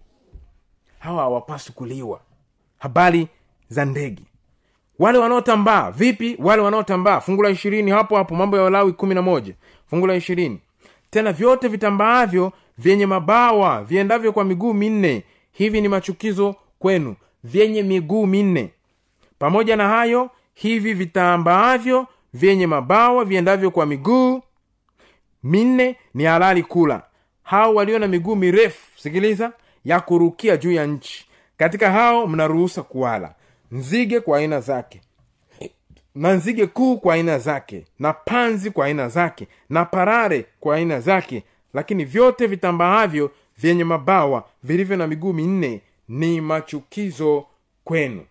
hawa 1.03 1.21
hawapaswi 1.21 1.73
kuliwa. 1.75 2.19
Habari 2.79 3.27
za 3.69 3.85
ndege. 3.85 4.23
Wale 4.99 5.17
wanaotambaa 5.17 5.91
vipi 5.91 6.35
wale 6.39 6.61
wanaotambaa? 6.61 7.19
Fungu 7.19 7.43
la 7.43 7.49
ishirini 7.49 7.91
hapo 7.91 8.17
hapo 8.17 8.35
mambo 8.35 8.57
ya 8.57 8.63
walawi 8.63 8.91
kumi 8.93 9.15
na 9.15 9.21
moja. 9.21 9.53
Fungu 9.89 10.07
la 10.07 10.15
ishirini. 10.15 10.59
Tena 11.09 11.33
vyote 11.33 11.67
vitambaavyo 11.67 12.51
vyenye 12.77 13.05
mabawa 13.05 13.83
viendavyo 13.83 14.33
kwa 14.33 14.43
miguu 14.43 14.73
minne. 14.73 15.23
Hivi 15.51 15.81
ni 15.81 15.87
machukizo 15.87 16.55
kwenu 16.79 17.15
vyenye 17.43 17.83
miguu 17.83 18.25
minne. 18.25 18.69
Pamoja 19.39 19.75
na 19.75 19.87
hayo 19.89 20.29
hivi 20.53 20.93
vitambaavyo 20.93 22.07
vyenye 22.33 22.67
mabawa 22.67 23.25
viendavyo 23.25 23.71
kwa 23.71 23.85
miguu 23.85 24.41
minne 25.43 25.95
ni 26.13 26.23
halali 26.23 26.63
kula. 26.63 27.01
Hao 27.43 27.75
walio 27.75 27.99
na 27.99 28.07
miguu 28.07 28.35
mirefu 28.35 28.99
sikiliza 28.99 29.51
ya 29.85 29.99
kurukia 29.99 30.57
juu 30.57 30.71
ya 30.71 30.85
nchi. 30.85 31.27
Katika 31.57 31.91
hao 31.91 32.27
mnaruhusa 32.27 32.83
kuwala. 32.83 33.35
Nzige 33.71 34.19
kwa 34.19 34.37
aina 34.37 34.59
zake. 34.59 35.01
Na 36.15 36.33
nzige 36.33 36.67
kuu 36.67 36.97
kwa 36.97 37.13
aina 37.13 37.39
zake. 37.39 37.85
Na 37.99 38.13
panzi 38.13 38.71
kwa 38.71 38.85
aina 38.85 39.09
zake. 39.09 39.47
Na 39.69 39.85
parare 39.85 40.45
kwa 40.59 40.75
aina 40.75 40.99
zake. 40.99 41.43
Lakini 41.73 42.05
vyote 42.05 42.47
vitambaavyo 42.47 43.31
vyenye 43.57 43.83
mabawa 43.83 44.43
vilivyo 44.63 44.97
na 44.97 45.07
miguu 45.07 45.33
minne 45.33 45.81
ni 46.09 46.41
machukizo 46.41 47.45
kwenu. 47.83 48.25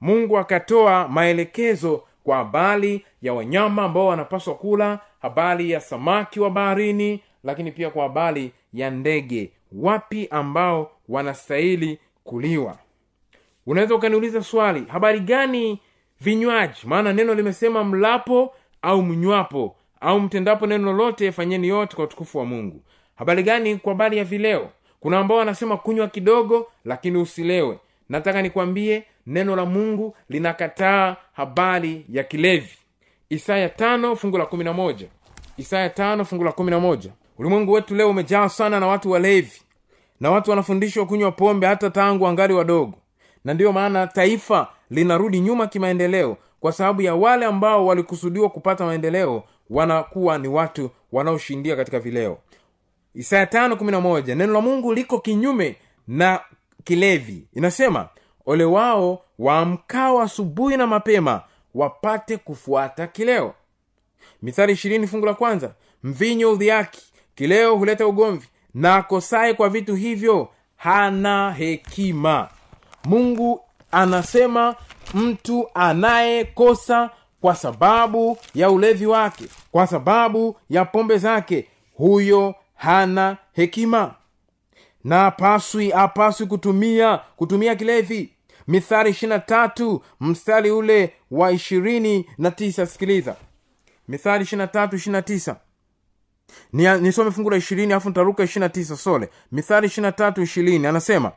Mungu 0.00 0.38
akatoa 0.38 1.08
maelekezo 1.08 2.02
kwa 2.24 2.36
habari 2.36 3.04
ya 3.22 3.32
wanyama 3.34 3.82
ambao 3.82 4.06
wanapaswa 4.06 4.54
kula 4.54 4.98
habari 5.22 5.70
ya 5.70 5.80
samaki 5.80 6.40
wa 6.40 6.50
baharini 6.50 7.20
lakini 7.44 7.72
pia 7.72 7.90
kwa 7.90 8.02
habari 8.02 8.52
ya 8.72 8.90
ndege 8.90 9.50
wapi 9.74 10.28
ambao 10.30 10.90
wanastahili 11.08 11.98
kuliwa. 12.24 12.78
Unaweza 13.66 13.94
ukaniuliza 13.94 14.42
swali 14.42 14.84
habari 14.88 15.20
gani 15.20 15.80
vinywaji? 16.20 16.80
Maana 16.84 17.12
neno 17.12 17.34
limesema 17.34 17.84
mlapo 17.84 18.54
au 18.82 19.02
mnywapo 19.02 19.76
au 20.00 20.20
mtendapo 20.20 20.66
neno 20.66 20.92
lolote 20.92 21.32
fanyeni 21.32 21.68
yote 21.68 21.96
kwa 21.96 22.04
utukufu 22.04 22.38
wa 22.38 22.44
mungu. 22.44 22.80
Habari 23.16 23.42
gani 23.42 23.76
kwa 23.76 23.92
habari 23.92 24.16
ya 24.18 24.24
vileo? 24.24 24.70
Kuna 25.00 25.18
ambao 25.18 25.38
wanasema 25.38 25.76
kunywa 25.76 26.08
kidogo 26.08 26.66
lakini 26.84 27.18
usilewe. 27.18 27.78
Nataka 28.08 28.42
nikwambie 28.42 29.04
neno 29.26 29.56
la 29.56 29.64
mungu 29.64 30.16
linakataa 30.28 31.16
habari 31.32 32.04
ya 32.08 32.24
kilevi. 32.24 32.78
Isaya 33.30 33.68
tano 33.68 34.16
fungu 34.16 34.38
la 34.38 34.46
kumi 34.46 34.64
na 34.64 34.72
moja. 34.72 35.06
Isaya 35.56 35.90
tano 35.90 36.24
fungu 36.24 36.44
la 36.44 36.52
kumi 36.52 36.70
na 36.70 36.80
moja 36.80 37.10
ulimwengu 37.38 37.72
wetu 37.72 37.94
leo 37.94 38.10
umejaa 38.10 38.48
sana 38.48 38.80
na 38.80 38.86
watu 38.86 39.10
walevi 39.10 39.62
na 40.20 40.30
watu 40.30 40.50
wanafundishwa 40.50 41.06
kunywa 41.06 41.32
pombe 41.32 41.66
hata 41.66 41.90
tangu 41.90 42.26
angali 42.26 42.54
wadogo. 42.54 42.94
Na 43.44 43.54
ndiyo 43.54 43.72
maana 43.72 44.06
taifa 44.06 44.68
linarudi 44.90 45.40
nyuma 45.40 45.66
kimaendeleo 45.66 46.36
kwa 46.60 46.72
sababu 46.72 47.02
ya 47.02 47.14
wale 47.14 47.46
ambao 47.46 47.86
walikusudiwa 47.86 48.48
kupata 48.50 48.86
maendeleo 48.86 49.42
wanakuwa 49.70 50.38
ni 50.38 50.48
watu 50.48 50.90
wanaoshindia 51.12 51.76
katika 51.76 52.00
vileo. 52.00 52.38
Isaya 53.14 53.46
neno 54.34 54.52
la 54.52 54.60
mungu 54.60 54.92
liko 54.94 55.18
kinyume 55.18 55.76
na 56.08 56.40
kilevi. 56.84 57.48
Inasema 57.54 58.08
ole 58.46 58.64
wao 58.64 59.22
waamkao 59.38 60.20
asubuhi 60.20 60.76
na 60.76 60.86
mapema 60.86 61.42
wapate 61.74 62.36
kufuata 62.36 63.06
kileo. 63.06 63.54
Mithali 64.42 64.76
fungu 65.06 65.26
la 65.26 65.34
kwanza 65.34 65.74
mvinyo 66.02 66.52
udhiaki 66.52 67.13
kileo 67.34 67.76
huleta 67.76 68.06
ugomvi 68.06 68.48
na 68.74 68.94
akosaye 68.96 69.54
kwa 69.54 69.68
vitu 69.68 69.94
hivyo 69.94 70.48
hana 70.76 71.52
hekima. 71.52 72.48
Mungu 73.04 73.60
anasema 73.92 74.74
mtu 75.14 75.68
anayekosa 75.74 77.10
kwa 77.40 77.54
sababu 77.56 78.38
ya 78.54 78.70
ulevi 78.70 79.06
wake 79.06 79.44
kwa 79.72 79.86
sababu 79.86 80.56
ya 80.70 80.84
pombe 80.84 81.18
zake 81.18 81.68
huyo 81.94 82.54
hana 82.74 83.36
hekima. 83.52 84.14
Na 85.04 85.26
apaswi 85.26 85.92
apaswi 85.92 86.46
kutumia 86.46 87.20
kutumia 87.36 87.74
kilevi. 87.74 88.30
Mithari 88.68 89.10
ishirina 89.10 89.38
tatu 89.38 90.02
mstari 90.20 90.70
ule 90.70 91.12
wa 91.30 91.52
ishirini 91.52 92.26
na 92.38 92.50
tisa. 92.50 92.86
Sikiliza. 92.86 93.36
Mithari 94.08 94.42
ishirina 94.44 94.66
tatu 94.66 94.96
ishirina 94.96 95.22
tisa 95.22 95.56
nisome 96.72 97.30
fungu 97.30 97.50
la 97.50 97.56
ishirini 97.56 97.92
alafu 97.92 98.08
nitaruka 98.08 98.42
ishirina 98.44 98.68
tisa. 98.68 98.96
Sole. 98.96 99.28
Mithali 99.52 99.86
ishirina 99.86 100.12
tatu 100.12 100.42
ishirini. 100.42 100.86
Anasema 100.86 101.32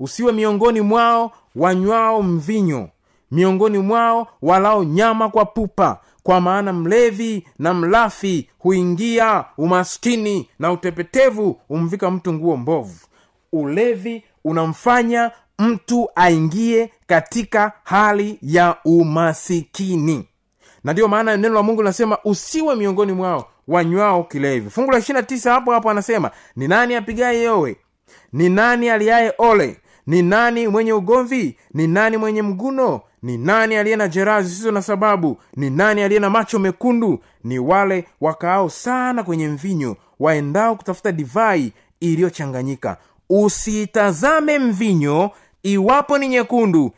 usiwe 0.00 0.32
miongoni 0.32 0.80
mwao 0.80 1.32
wanywao 1.56 2.22
mvinyo 2.22 2.88
miongoni 3.30 3.78
mwao 3.78 4.28
walao 4.42 4.84
nyama 4.84 5.28
kwa 5.28 5.44
pupa 5.44 6.00
kwa 6.22 6.40
maana 6.40 6.72
mlevi 6.72 7.48
na 7.58 7.74
mlafi 7.74 8.48
huingia 8.58 9.44
umaskini 9.58 10.48
na 10.58 10.72
utepetevu 10.72 11.60
humvika 11.68 12.10
mtu 12.10 12.32
nguo 12.32 12.56
mbovu. 12.56 12.94
Ulevi 13.52 14.24
unamfanya 14.44 15.30
mtu 15.58 16.08
aingie 16.14 16.90
katika 17.06 17.72
hali 17.84 18.38
ya 18.42 18.76
umasikini. 18.84 20.28
Na 20.84 20.92
ndiyo 20.92 21.08
maana 21.08 21.36
neno 21.36 21.54
la 21.54 21.62
mungu 21.62 21.82
linasema 21.82 22.18
usiwe 22.24 22.74
miongoni 22.76 23.12
mwao 23.12 23.48
wanywao 23.68 24.24
kilevi 24.24 24.70
fungu 24.70 24.90
la 24.92 24.98
ishirina 24.98 25.22
tisa 25.22 25.52
hapo 25.52 25.72
hapo 25.72 25.90
anasema 25.90 26.30
ni 26.56 26.68
nani 26.68 26.94
apigaye 26.94 27.42
yowe? 27.42 27.76
Ni 28.32 28.48
nani 28.48 28.90
aliaye 28.90 29.32
ole? 29.38 29.76
Ni 30.06 30.22
nani 30.22 30.68
mwenye 30.68 30.92
ugomvi? 30.92 31.56
Ni 31.74 31.86
nani 31.86 32.16
mwenye 32.16 32.42
mguno? 32.42 33.00
Ni 33.22 33.38
nani 33.38 33.76
aliye 33.76 33.96
na 33.96 34.08
jeraha 34.08 34.42
zisizo 34.42 34.70
na 34.70 34.82
sababu? 34.82 35.40
Ni 35.56 35.70
nani 35.70 36.02
aliye 36.02 36.20
na 36.20 36.30
macho 36.30 36.58
mekundu? 36.58 37.18
Ni 37.44 37.58
wale 37.58 38.04
wakaao 38.20 38.68
sana 38.70 39.22
kwenye 39.22 39.48
mvinyo 39.48 39.96
waendao 40.20 40.76
kutafuta 40.76 41.12
divai 41.12 41.72
iliyochanganyika. 42.00 42.96
Usiitazame 43.30 44.58
mvinyo 44.58 45.30
iwapo 45.62 46.18
ni 46.18 46.28
nyekundu 46.28 46.92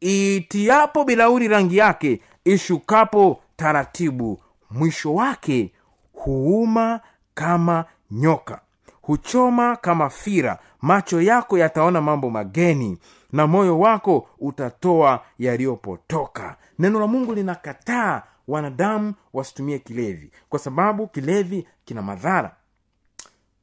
itiapo 0.00 1.04
bilauri 1.04 1.48
rangi 1.48 1.76
yake 1.76 2.20
ishukapo 2.44 3.40
taratibu 3.56 4.40
mwisho 4.70 5.14
wake 5.14 5.72
huuma 6.12 7.00
kama 7.34 7.84
nyoka 8.10 8.60
huchoma 9.02 9.76
kama 9.76 10.10
fira. 10.10 10.58
Macho 10.80 11.20
yako 11.22 11.58
yataona 11.58 12.00
mambo 12.00 12.30
mageni 12.30 12.98
na 13.32 13.46
moyo 13.46 13.78
wako 13.78 14.28
utatoa 14.38 15.24
yaliyopotoka. 15.38 16.56
Neno 16.78 17.00
la 17.00 17.06
mungu 17.06 17.34
linakataa 17.34 18.22
wanadamu 18.48 19.14
wasitumie 19.32 19.78
kilevi 19.78 20.30
kwa 20.48 20.58
sababu 20.58 21.06
kilevi 21.06 21.68
kina 21.84 22.02
madhara. 22.02 22.56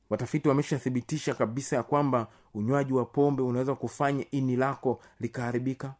Watafiti 0.09 0.49
wameshathibitisha 0.49 1.33
kabisa 1.33 1.75
ya 1.75 1.83
kwamba 1.83 2.27
unywaji 2.53 2.93
wa 2.93 3.05
pombe 3.05 3.43
unaweza 3.43 3.75
kufanya 3.75 4.25
ini 4.31 4.55
lako 4.55 4.99
likaharibika. 5.19 5.93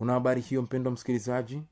Una 0.00 0.12
habari 0.12 0.40
hiyo 0.40 0.62
mpendo 0.62 0.90
msikilizaji 0.90 1.62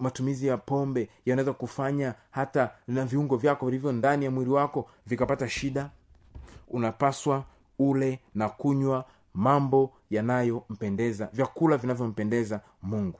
matumizi 0.00 0.46
ya 0.46 0.56
pombe 0.56 1.08
yanaweza 1.26 1.52
kufanya 1.52 2.14
hata 2.30 2.70
na 2.88 3.04
viungo 3.04 3.36
vyako 3.36 3.66
vilivyo 3.66 3.92
ndani 3.92 4.24
ya 4.24 4.30
mwili 4.30 4.50
wako 4.50 4.88
vikapata 5.06 5.48
shida. 5.48 5.90
Unapaswa 6.68 7.44
ule 7.78 8.20
na 8.34 8.48
kunywa 8.48 9.04
mambo 9.34 9.92
yanayompendeza 10.10 11.28
vyakula 11.32 11.76
vinavyompendeza 11.76 12.60
mungu. 12.82 13.18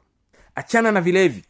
Achana 0.54 0.92
na 0.92 1.00
vilevi. 1.00 1.44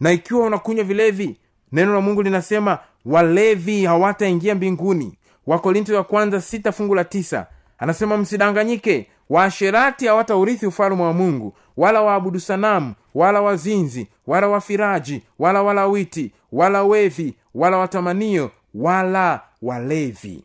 Na 0.00 0.12
ikiwa 0.12 0.46
unakunywa 0.46 0.84
vilevi 0.84 1.36
neno 1.72 1.94
la 1.94 2.00
mungu 2.00 2.22
linasema 2.22 2.78
walevi 3.04 3.84
hawataingia 3.84 4.54
mbinguni. 4.54 5.18
Wakorinto 5.46 5.94
ya 5.94 6.02
kwanza 6.02 6.40
sita 6.40 6.72
fungu 6.72 6.94
la 6.94 7.04
tisa 7.04 7.46
anasema 7.78 8.16
msidanganyike 8.16 9.10
waasherati 9.30 10.06
hawataurithi 10.06 10.66
ufalme 10.66 11.02
wa 11.02 11.12
mungu 11.12 11.54
wala 11.76 12.02
waabudu 12.02 12.40
sanamu 12.40 12.94
wala 13.14 13.40
wazinzi 13.42 14.08
wala 14.26 14.48
wafiraji 14.48 15.22
wala 15.38 15.62
walawiti 15.62 16.32
wala 16.52 16.82
wevi 16.84 17.34
wala 17.54 17.78
watamanio 17.78 18.50
wala 18.74 19.40
walevi 19.62 20.44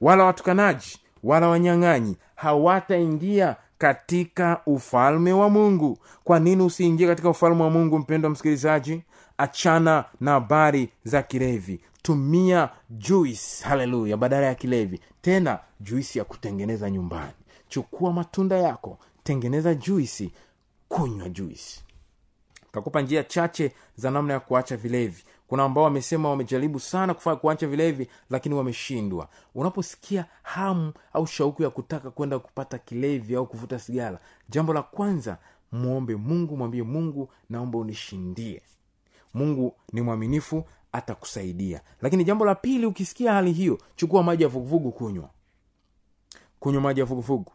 wala 0.00 0.24
watukanaji 0.24 0.98
wala 1.22 1.48
wanyang'anyi. 1.48 2.16
Hawataingia 2.34 3.56
katika 3.78 4.60
ufalme 4.66 5.32
wa 5.32 5.50
mungu. 5.50 5.98
Kwa 6.24 6.40
nini 6.40 6.62
usiingie 6.62 7.06
katika 7.06 7.30
ufalme 7.30 7.62
wa 7.62 7.70
mungu 7.70 7.98
mpendo 7.98 8.26
wa 8.26 8.32
msikilizaji? 8.32 9.02
Achana 9.38 10.04
na 10.20 10.30
habari 10.30 10.88
za 11.04 11.22
kilevi. 11.22 11.80
Tumia 12.02 12.68
juis 12.90 13.62
haleluya. 13.62 14.16
Badala 14.16 14.46
ya 14.46 14.54
kilevi. 14.54 15.00
Tena 15.22 15.58
juisi 15.80 16.18
ya 16.18 16.24
kutengeneza 16.24 16.90
nyumbani 16.90 17.32
chukua 17.68 18.12
matunda 18.12 18.56
yako 18.56 18.98
tengeneza 19.22 19.74
juisi 19.74 20.32
kunywa 20.88 21.28
juisi. 21.28 21.84
Takupa 22.72 23.00
njia 23.02 23.24
chache 23.24 23.72
za 23.96 24.10
namna 24.10 24.32
ya 24.34 24.40
kuacha 24.40 24.76
vilevi. 24.76 25.22
Kuna 25.48 25.64
ambao 25.64 25.84
wamesema 25.84 26.30
wamejaribu 26.30 26.80
sana 26.80 27.14
kufanya 27.14 27.36
kuacha 27.36 27.66
vilevi 27.66 28.08
lakini 28.30 28.54
wameshindwa. 28.54 29.28
Unaposikia 29.54 30.26
hamu 30.42 30.92
au 31.12 31.26
shauku 31.26 31.62
ya 31.62 31.70
kutaka 31.70 32.10
kwenda 32.10 32.38
kupata 32.38 32.78
kilevi 32.78 33.34
au 33.36 33.46
kuvuta 33.46 33.78
sigara 33.78 34.18
jambo 34.48 34.74
la 34.74 34.82
kwanza 34.82 35.38
mwombe 35.72 36.16
mungu 36.16 36.56
mwambie 36.56 36.82
mungu 36.82 37.28
naomba 37.50 37.78
unishindie. 37.78 38.62
Mungu 39.34 39.74
ni 39.92 40.00
mwaminifu 40.00 40.64
atakusaidia. 40.92 41.80
Lakini 42.02 42.24
jambo 42.24 42.44
la 42.44 42.54
pili 42.54 42.86
ukisikia 42.86 43.32
hali 43.32 43.52
hiyo 43.52 43.78
chukua 43.96 44.22
maji 44.22 44.42
ya 44.42 44.48
vuguvugu 44.48 44.92
kunywa 44.92 45.30
kunywa 46.64 46.82
maji 46.82 47.00
ya 47.00 47.06
vuguvugu. 47.06 47.52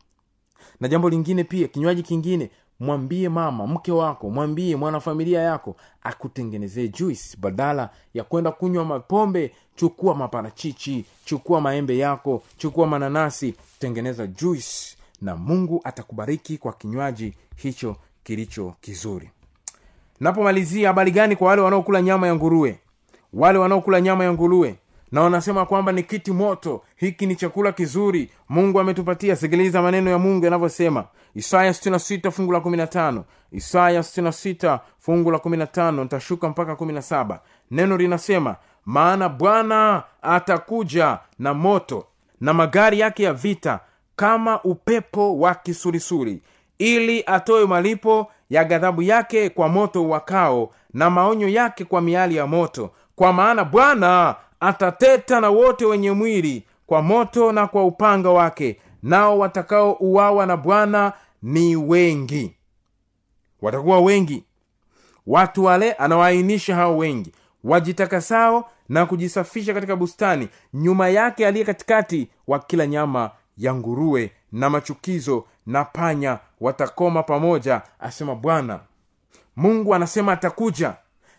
Na 0.80 0.88
jambo 0.88 1.10
lingine 1.10 1.44
pia 1.44 1.68
kinywaji 1.68 2.04
kingine 2.04 2.50
mwambie 2.80 3.30
mama 3.30 3.68
mke 3.68 3.92
wako 3.92 4.30
mwambie 4.30 4.76
mwanafamilia 4.76 5.42
yako 5.42 5.76
akutengenezee 6.04 6.88
juice 6.88 7.38
badala 7.38 7.90
ya 8.14 8.24
kwenda 8.24 8.52
kunywa 8.52 8.86
mapombe 8.86 9.52
chukua 9.76 10.16
maparachichi 10.16 11.06
chukua 11.26 11.62
maembe 11.62 11.98
yako 11.98 12.44
chukua 12.58 12.88
mananasi 12.88 13.56
tengeneza 13.80 14.28
juice 14.28 14.98
na 15.22 15.36
mungu 15.36 15.82
atakubariki 15.84 16.58
kwa 16.58 16.74
kinywaji 16.74 17.34
hicho 17.56 17.96
kilicho 18.24 18.74
kizuri. 18.82 19.30
Napomalizia 20.20 20.88
habari 20.88 21.12
gani 21.12 21.36
kwa 21.36 21.48
wale 21.48 21.62
wanaokula 21.62 22.02
nyama 22.02 22.28
ya 22.28 22.36
nguruwe? 22.36 22.80
Wale 23.34 23.58
wanaokula 23.60 24.02
nyama 24.02 24.24
ya 24.24 24.34
nguruwe 24.34 24.76
na 25.12 25.22
wanasema 25.22 25.66
kwamba 25.66 25.92
ni 25.92 26.04
kiti 26.04 26.32
moto. 26.32 26.82
Hiki 26.96 27.26
ni 27.28 27.36
chakula 27.36 27.72
kizuri. 27.72 28.32
Mungu 28.50 28.80
ametupatia. 28.80 29.36
Sikiliza 29.36 29.82
maneno 29.82 30.10
ya 30.12 30.18
mungu 30.18 30.46
yanavyosema. 30.46 31.04
Isaya 31.36 31.72
66 31.72 32.32
fungu 32.32 32.52
la 32.52 32.60
15 32.60 33.22
isaya 33.52 34.00
66 34.02 34.80
fungu 35.00 35.32
la 35.32 35.38
15 35.38 36.02
nitashuka 36.04 36.50
mpaka 36.50 36.74
17 36.74 37.40
neno 37.72 37.98
linasema 37.98 38.56
maana 38.86 39.30
bwana 39.30 40.04
atakuja 40.22 41.20
na 41.40 41.54
moto 41.54 42.06
na 42.42 42.54
magari 42.54 43.00
yake 43.00 43.24
ya 43.24 43.34
vita 43.34 43.80
kama 44.16 44.64
upepo 44.64 45.40
wa 45.40 45.56
kisulisuli 45.56 46.42
ili 46.78 47.24
atoe 47.28 47.66
malipo 47.66 48.32
ya 48.50 48.64
ghadhabu 48.64 49.02
yake 49.02 49.50
kwa 49.50 49.70
moto 49.70 50.04
uwakao 50.04 50.72
na 50.94 51.10
maonyo 51.10 51.48
yake 51.48 51.86
kwa 51.86 52.02
miali 52.02 52.36
ya 52.36 52.48
moto. 52.48 52.92
Kwa 53.16 53.34
maana 53.34 53.64
bwana 53.64 54.36
atateta 54.60 55.42
na 55.42 55.50
wote 55.50 55.86
wenye 55.86 56.12
mwili 56.12 56.64
kwa 56.88 57.02
moto 57.02 57.52
na 57.52 57.68
kwa 57.68 57.86
upanga 57.86 58.30
wake 58.30 58.80
nao 59.04 59.40
watakaouawa 59.40 60.46
na 60.46 60.58
bwana 60.58 61.14
ni 61.44 61.76
wengi. 61.76 62.56
Watakuwa 63.62 64.00
wengi. 64.02 64.44
Watu 65.28 65.64
wale 65.64 65.94
anawaainisha 65.94 66.76
hao 66.76 66.98
wengi 66.98 67.32
wajitakasao 67.64 68.70
na 68.90 69.06
kujisafisha 69.06 69.74
katika 69.74 69.96
bustani 69.96 70.48
nyuma 70.74 71.10
yake 71.10 71.48
aliye 71.48 71.66
katikati 71.66 72.30
wa 72.48 72.60
kila 72.60 72.88
nyama 72.88 73.32
ya 73.58 73.74
nguruwe 73.74 74.32
na 74.52 74.70
machukizo 74.70 75.46
na 75.66 75.86
panya 75.86 76.40
watakoma 76.62 77.24
pamoja 77.24 77.82
asema 78.00 78.36
bwana. 78.36 78.80
Mungu 79.56 79.96
anasema 79.96 80.32
atakuja 80.32 80.94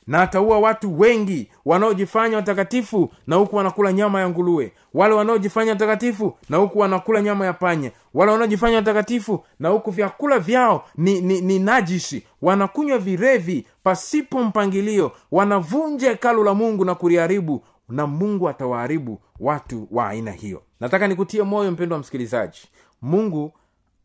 na 0.07 0.23
ataua 0.23 0.59
watu 0.59 1.01
wengi 1.01 1.51
wanaojifanya 1.65 2.37
watakatifu 2.37 3.13
na 3.27 3.37
huku 3.37 3.57
wanakula 3.57 3.93
nyama 3.93 4.21
ya 4.21 4.29
nguruwe. 4.29 4.73
Wale 4.95 5.15
wanaojifanya 5.15 5.73
watakatifu 5.73 6.37
na 6.49 6.57
huku 6.57 6.79
wanakula 6.79 7.23
nyama 7.23 7.47
ya 7.47 7.53
panya. 7.53 7.91
Wale 8.15 8.33
wanaojifanya 8.33 8.77
watakatifu 8.77 9.45
na 9.59 9.69
huku 9.69 9.91
vyakula 9.91 10.39
vyao 10.39 10.85
ni, 10.97 11.21
ni, 11.21 11.41
ni 11.41 11.59
najisi 11.59 12.23
wanakunywa 12.43 12.99
virevi 12.99 13.67
pasipo 13.83 14.43
mpangilio. 14.45 15.13
Wanavunja 15.31 16.09
hekalu 16.11 16.45
la 16.45 16.55
mungu 16.55 16.85
na 16.85 16.95
kuliharibu 16.95 17.65
na 17.89 18.07
mungu 18.07 18.49
atawaharibu 18.49 19.21
watu 19.41 19.89
wa 19.91 20.09
aina 20.09 20.31
hiyo. 20.33 20.63
Nataka 20.81 21.09
nikutie 21.09 21.43
moyo 21.43 21.71
mpendo 21.71 21.95
wa 21.95 22.01
msikilizaji. 22.01 22.61
Mungu 23.03 23.53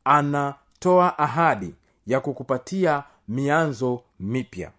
anatoa 0.04 1.18
ahadi 1.20 1.74
ya 2.08 2.20
kukupatia 2.20 3.04
mianzo 3.28 4.02
mipya 4.20 4.72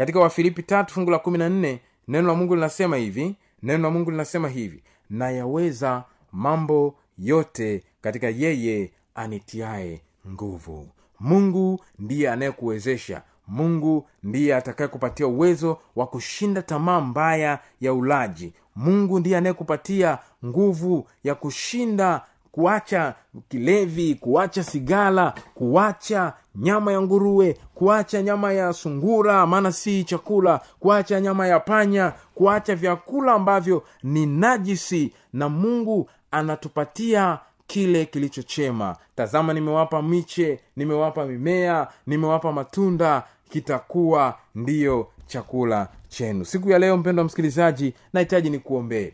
katika 0.00 0.20
wafilipi 0.20 0.62
tatu 0.62 0.94
fungu 0.94 1.10
la 1.10 1.18
kumi 1.18 1.38
na 1.38 1.48
nne 1.48 1.80
neno 2.08 2.28
la 2.28 2.34
mungu 2.34 2.54
linasema 2.54 2.96
hivi 2.96 3.36
neno 3.62 3.82
la 3.82 3.90
mungu 3.90 4.10
linasema 4.10 4.48
hivi 4.48 4.82
nayaweza 5.10 6.04
mambo 6.32 6.94
yote 7.18 7.84
katika 8.00 8.28
yeye 8.28 8.92
anitiae 9.14 10.00
nguvu. 10.28 10.88
Mungu 11.20 11.80
ndiye 11.98 12.30
anayekuwezesha. 12.30 13.22
Mungu 13.48 14.08
ndiye 14.22 14.56
atakayekupatia 14.56 15.26
uwezo 15.26 15.78
wa 15.96 16.06
kushinda 16.06 16.62
tamaa 16.62 17.00
mbaya 17.00 17.58
ya 17.80 17.92
ulaji. 17.94 18.52
Mungu 18.76 19.20
ndiye 19.20 19.36
anayekupatia 19.36 20.18
nguvu 20.44 21.08
ya 21.24 21.34
kushinda 21.34 22.22
kuacha 22.52 23.14
kilevi 23.48 24.14
kuacha 24.14 24.62
sigara 24.64 25.34
kuacha 25.54 26.32
nyama 26.56 26.92
ya 26.92 27.00
nguruwe 27.02 27.56
kuacha 27.74 28.22
nyama 28.22 28.52
ya 28.52 28.72
sungura 28.72 29.46
maana 29.46 29.72
si 29.72 30.04
chakula 30.04 30.60
kuacha 30.80 31.20
nyama 31.20 31.46
ya 31.46 31.60
panya 31.60 32.12
kuacha 32.34 32.74
vyakula 32.74 33.32
ambavyo 33.32 33.82
ni 34.02 34.26
najisi 34.26 35.12
na 35.32 35.48
mungu 35.48 36.10
anatupatia 36.30 37.38
kile 37.66 38.04
kilichochema 38.06 38.96
tazama 39.16 39.52
nimewapa 39.52 40.02
miche 40.02 40.60
nimewapa 40.76 41.26
mimea 41.26 41.88
nimewapa 42.06 42.52
matunda 42.52 43.22
kitakuwa 43.50 44.34
ndiyo 44.54 45.08
chakula 45.26 45.88
chenu. 46.08 46.44
Siku 46.44 46.70
ya 46.70 46.78
leo 46.78 46.96
mpendo 46.96 47.20
wa 47.20 47.26
msikilizaji 47.26 47.94
nahitaji 48.12 48.50
nikuombee 48.50 49.12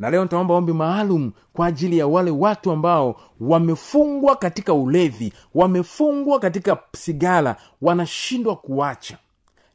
na 0.00 0.10
leo 0.10 0.22
nitaomba 0.22 0.54
ombi 0.54 0.72
maalum 0.72 1.32
kwa 1.52 1.66
ajili 1.66 1.98
ya 1.98 2.06
wale 2.06 2.30
watu 2.30 2.70
ambao 2.72 3.20
wamefungwa 3.40 4.36
katika 4.36 4.74
ulevi 4.74 5.32
wamefungwa 5.54 6.40
katika 6.40 6.78
sigara 6.96 7.56
wanashindwa 7.82 8.56
kuacha. 8.56 9.18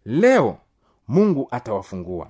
Leo 0.05 0.57
mungu 1.07 1.47
atawafungua. 1.51 2.29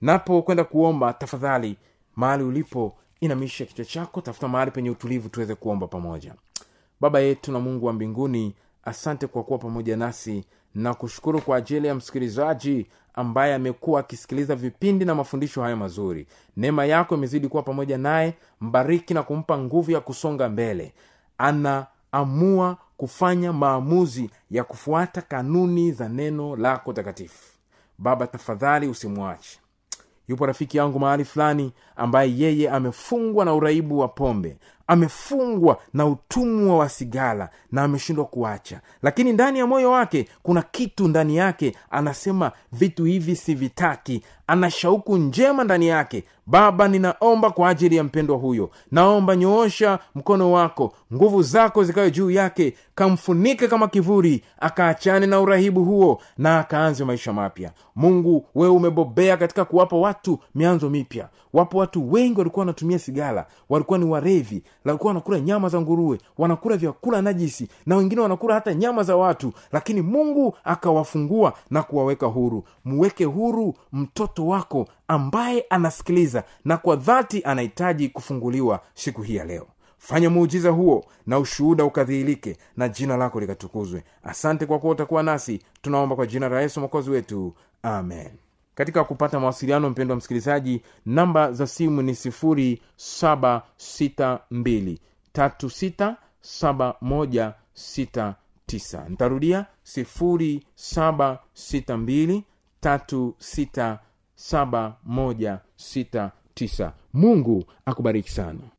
Napo 0.00 0.42
kwenda 0.42 0.64
kuomba 0.64 1.12
tafadhali 1.12 1.76
mahali 2.16 2.44
ulipo 2.44 2.96
inamisha 3.20 3.64
kichwa 3.66 3.84
chako 3.84 4.20
tafuta 4.20 4.48
mahali 4.48 4.70
penye 4.70 4.90
utulivu 4.90 5.28
tuweze 5.28 5.54
kuomba 5.54 5.86
pamoja. 5.86 6.34
Baba 7.00 7.20
yetu 7.20 7.52
na 7.52 7.60
mungu 7.60 7.86
wa 7.86 7.92
mbinguni 7.92 8.54
asante 8.84 9.26
kwa 9.26 9.42
kuwa 9.44 9.58
pamoja 9.58 9.96
nasi 9.96 10.44
na 10.74 10.94
kushukuru 10.94 11.40
kwa 11.40 11.56
ajili 11.56 11.86
ya 11.86 11.94
msikilizaji 11.94 12.86
ambaye 13.16 13.54
amekuwa 13.54 14.00
akisikiliza 14.00 14.54
vipindi 14.56 15.04
na 15.04 15.14
mafundisho 15.14 15.62
haya 15.62 15.76
mazuri. 15.76 16.26
Neema 16.56 16.84
yako 16.84 17.14
imezidi 17.14 17.48
kuwa 17.48 17.62
pamoja 17.62 17.98
naye 17.98 18.34
mbariki 18.60 19.14
na 19.14 19.22
kumpa 19.22 19.58
nguvu 19.58 19.90
ya 19.90 20.00
kusonga 20.00 20.48
mbele. 20.48 20.94
Anaamua 21.38 22.76
kufanya 22.96 23.52
maamuzi 23.52 24.30
ya 24.50 24.64
kufuata 24.64 25.22
kanuni 25.22 25.92
za 25.92 26.08
neno 26.08 26.56
lako 26.56 26.92
takatifu. 26.92 27.52
Baba 27.98 28.26
tafadhali 28.26 28.88
usimwache. 28.88 29.58
Yupo 30.28 30.46
rafiki 30.46 30.78
yangu 30.78 30.98
mahali 31.00 31.24
fulani 31.24 31.72
ambaye 31.96 32.38
yeye 32.38 32.70
amefungwa 32.70 33.44
na 33.44 33.54
uraibu 33.54 33.98
wa 33.98 34.08
pombe 34.08 34.56
amefungwa 34.86 35.78
na 35.94 36.06
utumwa 36.06 36.78
wa 36.78 36.88
sigara 36.88 37.48
na 37.72 37.82
ameshindwa 37.82 38.24
kuacha. 38.24 38.80
Lakini 39.02 39.32
ndani 39.32 39.58
ya 39.58 39.66
moyo 39.66 39.90
wake 39.90 40.28
kuna 40.42 40.62
kitu 40.62 41.08
ndani 41.08 41.36
yake 41.36 41.74
anasema 41.90 42.52
vitu 42.72 43.04
hivi 43.04 43.36
sivitaki 43.36 44.22
ana 44.46 44.70
shauku 44.70 45.16
njema 45.16 45.64
ndani 45.64 45.88
yake. 45.88 46.24
Baba 46.46 46.88
ninaomba 46.88 47.50
kwa 47.50 47.68
ajili 47.68 47.96
ya 47.96 48.04
mpendwa 48.04 48.36
huyo. 48.36 48.70
Naomba 48.92 49.36
nyoosha 49.36 49.98
mkono 50.14 50.52
wako 50.52 50.92
nguvu 51.14 51.42
zako 51.42 51.84
zikawe 51.84 52.10
juu 52.10 52.30
yake 52.30 52.74
kamfunike 52.94 53.68
kama 53.68 53.88
kivuli 53.88 54.44
akaachane 54.60 55.26
na 55.26 55.40
urahibu 55.40 55.84
huo 55.84 56.20
na 56.38 56.58
akaanze 56.58 57.04
maisha 57.04 57.32
mapya. 57.32 57.72
Mungu 57.96 58.46
wewe 58.54 58.72
umebobea 58.74 59.36
katika 59.36 59.64
kuwapa 59.64 59.96
watu 59.96 60.38
mianzo 60.54 60.90
mipya 60.90 61.28
wapo 61.56 61.78
watu 61.78 62.12
wengi 62.12 62.38
walikuwa 62.38 62.60
wanatumia 62.60 62.98
sigara 62.98 63.46
walikuwa 63.68 63.98
ni 63.98 64.04
warevi 64.04 64.62
walikuwa 64.84 65.08
wanakula 65.10 65.40
nyama 65.40 65.68
za 65.68 65.80
nguruwe 65.80 66.18
wanakula 66.38 66.76
vyakula 66.76 67.22
najisi 67.22 67.68
na 67.86 67.96
wengine 67.96 68.20
wanakula 68.20 68.54
hata 68.54 68.74
nyama 68.74 69.02
za 69.02 69.16
watu. 69.16 69.52
Lakini 69.72 70.02
mungu 70.02 70.56
akawafungua 70.64 71.52
na 71.70 71.82
kuwaweka 71.82 72.26
huru. 72.26 72.64
Muweke 72.84 73.24
huru 73.24 73.74
mtoto 73.92 74.46
wako 74.46 74.88
ambaye 75.08 75.64
anasikiliza 75.70 76.44
na 76.64 76.76
kwa 76.76 76.96
dhati 76.96 77.42
anahitaji 77.44 78.08
kufunguliwa 78.08 78.80
siku 78.94 79.22
hii 79.22 79.36
ya 79.36 79.44
leo. 79.44 79.66
Fanya 79.98 80.30
muujiza 80.30 80.70
huo 80.70 81.04
na 81.26 81.38
ushuhuda 81.38 81.84
ukadhihirike 81.84 82.56
na 82.76 82.88
jina 82.88 83.16
lako 83.16 83.40
likatukuzwe. 83.40 84.04
Asante 84.22 84.66
kwa 84.66 84.78
kuwa 84.78 84.92
utakuwa 84.92 85.22
nasi. 85.22 85.62
Tunaomba 85.82 86.16
kwa 86.16 86.26
jina 86.26 86.48
la 86.48 86.60
yesu 86.60 86.80
mwokozi 86.80 87.10
wetu. 87.10 87.54
Amen 87.82 88.28
katika 88.76 89.04
kupata 89.04 89.40
mawasiliano 89.40 89.90
mpendo 89.90 90.12
wa 90.12 90.18
msikilizaji 90.18 90.82
namba 91.06 91.52
za 91.52 91.66
simu 91.66 92.02
ni 92.02 92.14
sifuri 92.14 92.82
saba 92.96 93.62
sita 93.76 94.40
mbili 94.50 95.00
tatu 95.32 95.70
sita 95.70 96.16
akubariki 107.86 108.30
moja 108.30 108.75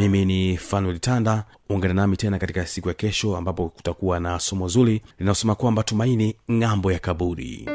mimi 0.00 0.24
ni 0.24 0.56
fanuel 0.56 0.98
tanda. 0.98 1.44
Ungana 1.68 1.94
nami 1.94 2.16
tena 2.16 2.38
katika 2.38 2.66
siku 2.66 2.88
ya 2.88 2.94
kesho 2.94 3.36
ambapo 3.36 3.68
kutakuwa 3.68 4.20
na 4.20 4.38
somo 4.38 4.68
zuri 4.68 5.02
linalosema 5.18 5.54
kwamba 5.54 5.82
tumaini 5.82 6.36
ng'ambo 6.52 6.92
ya 6.92 6.98
kaburi 6.98 7.68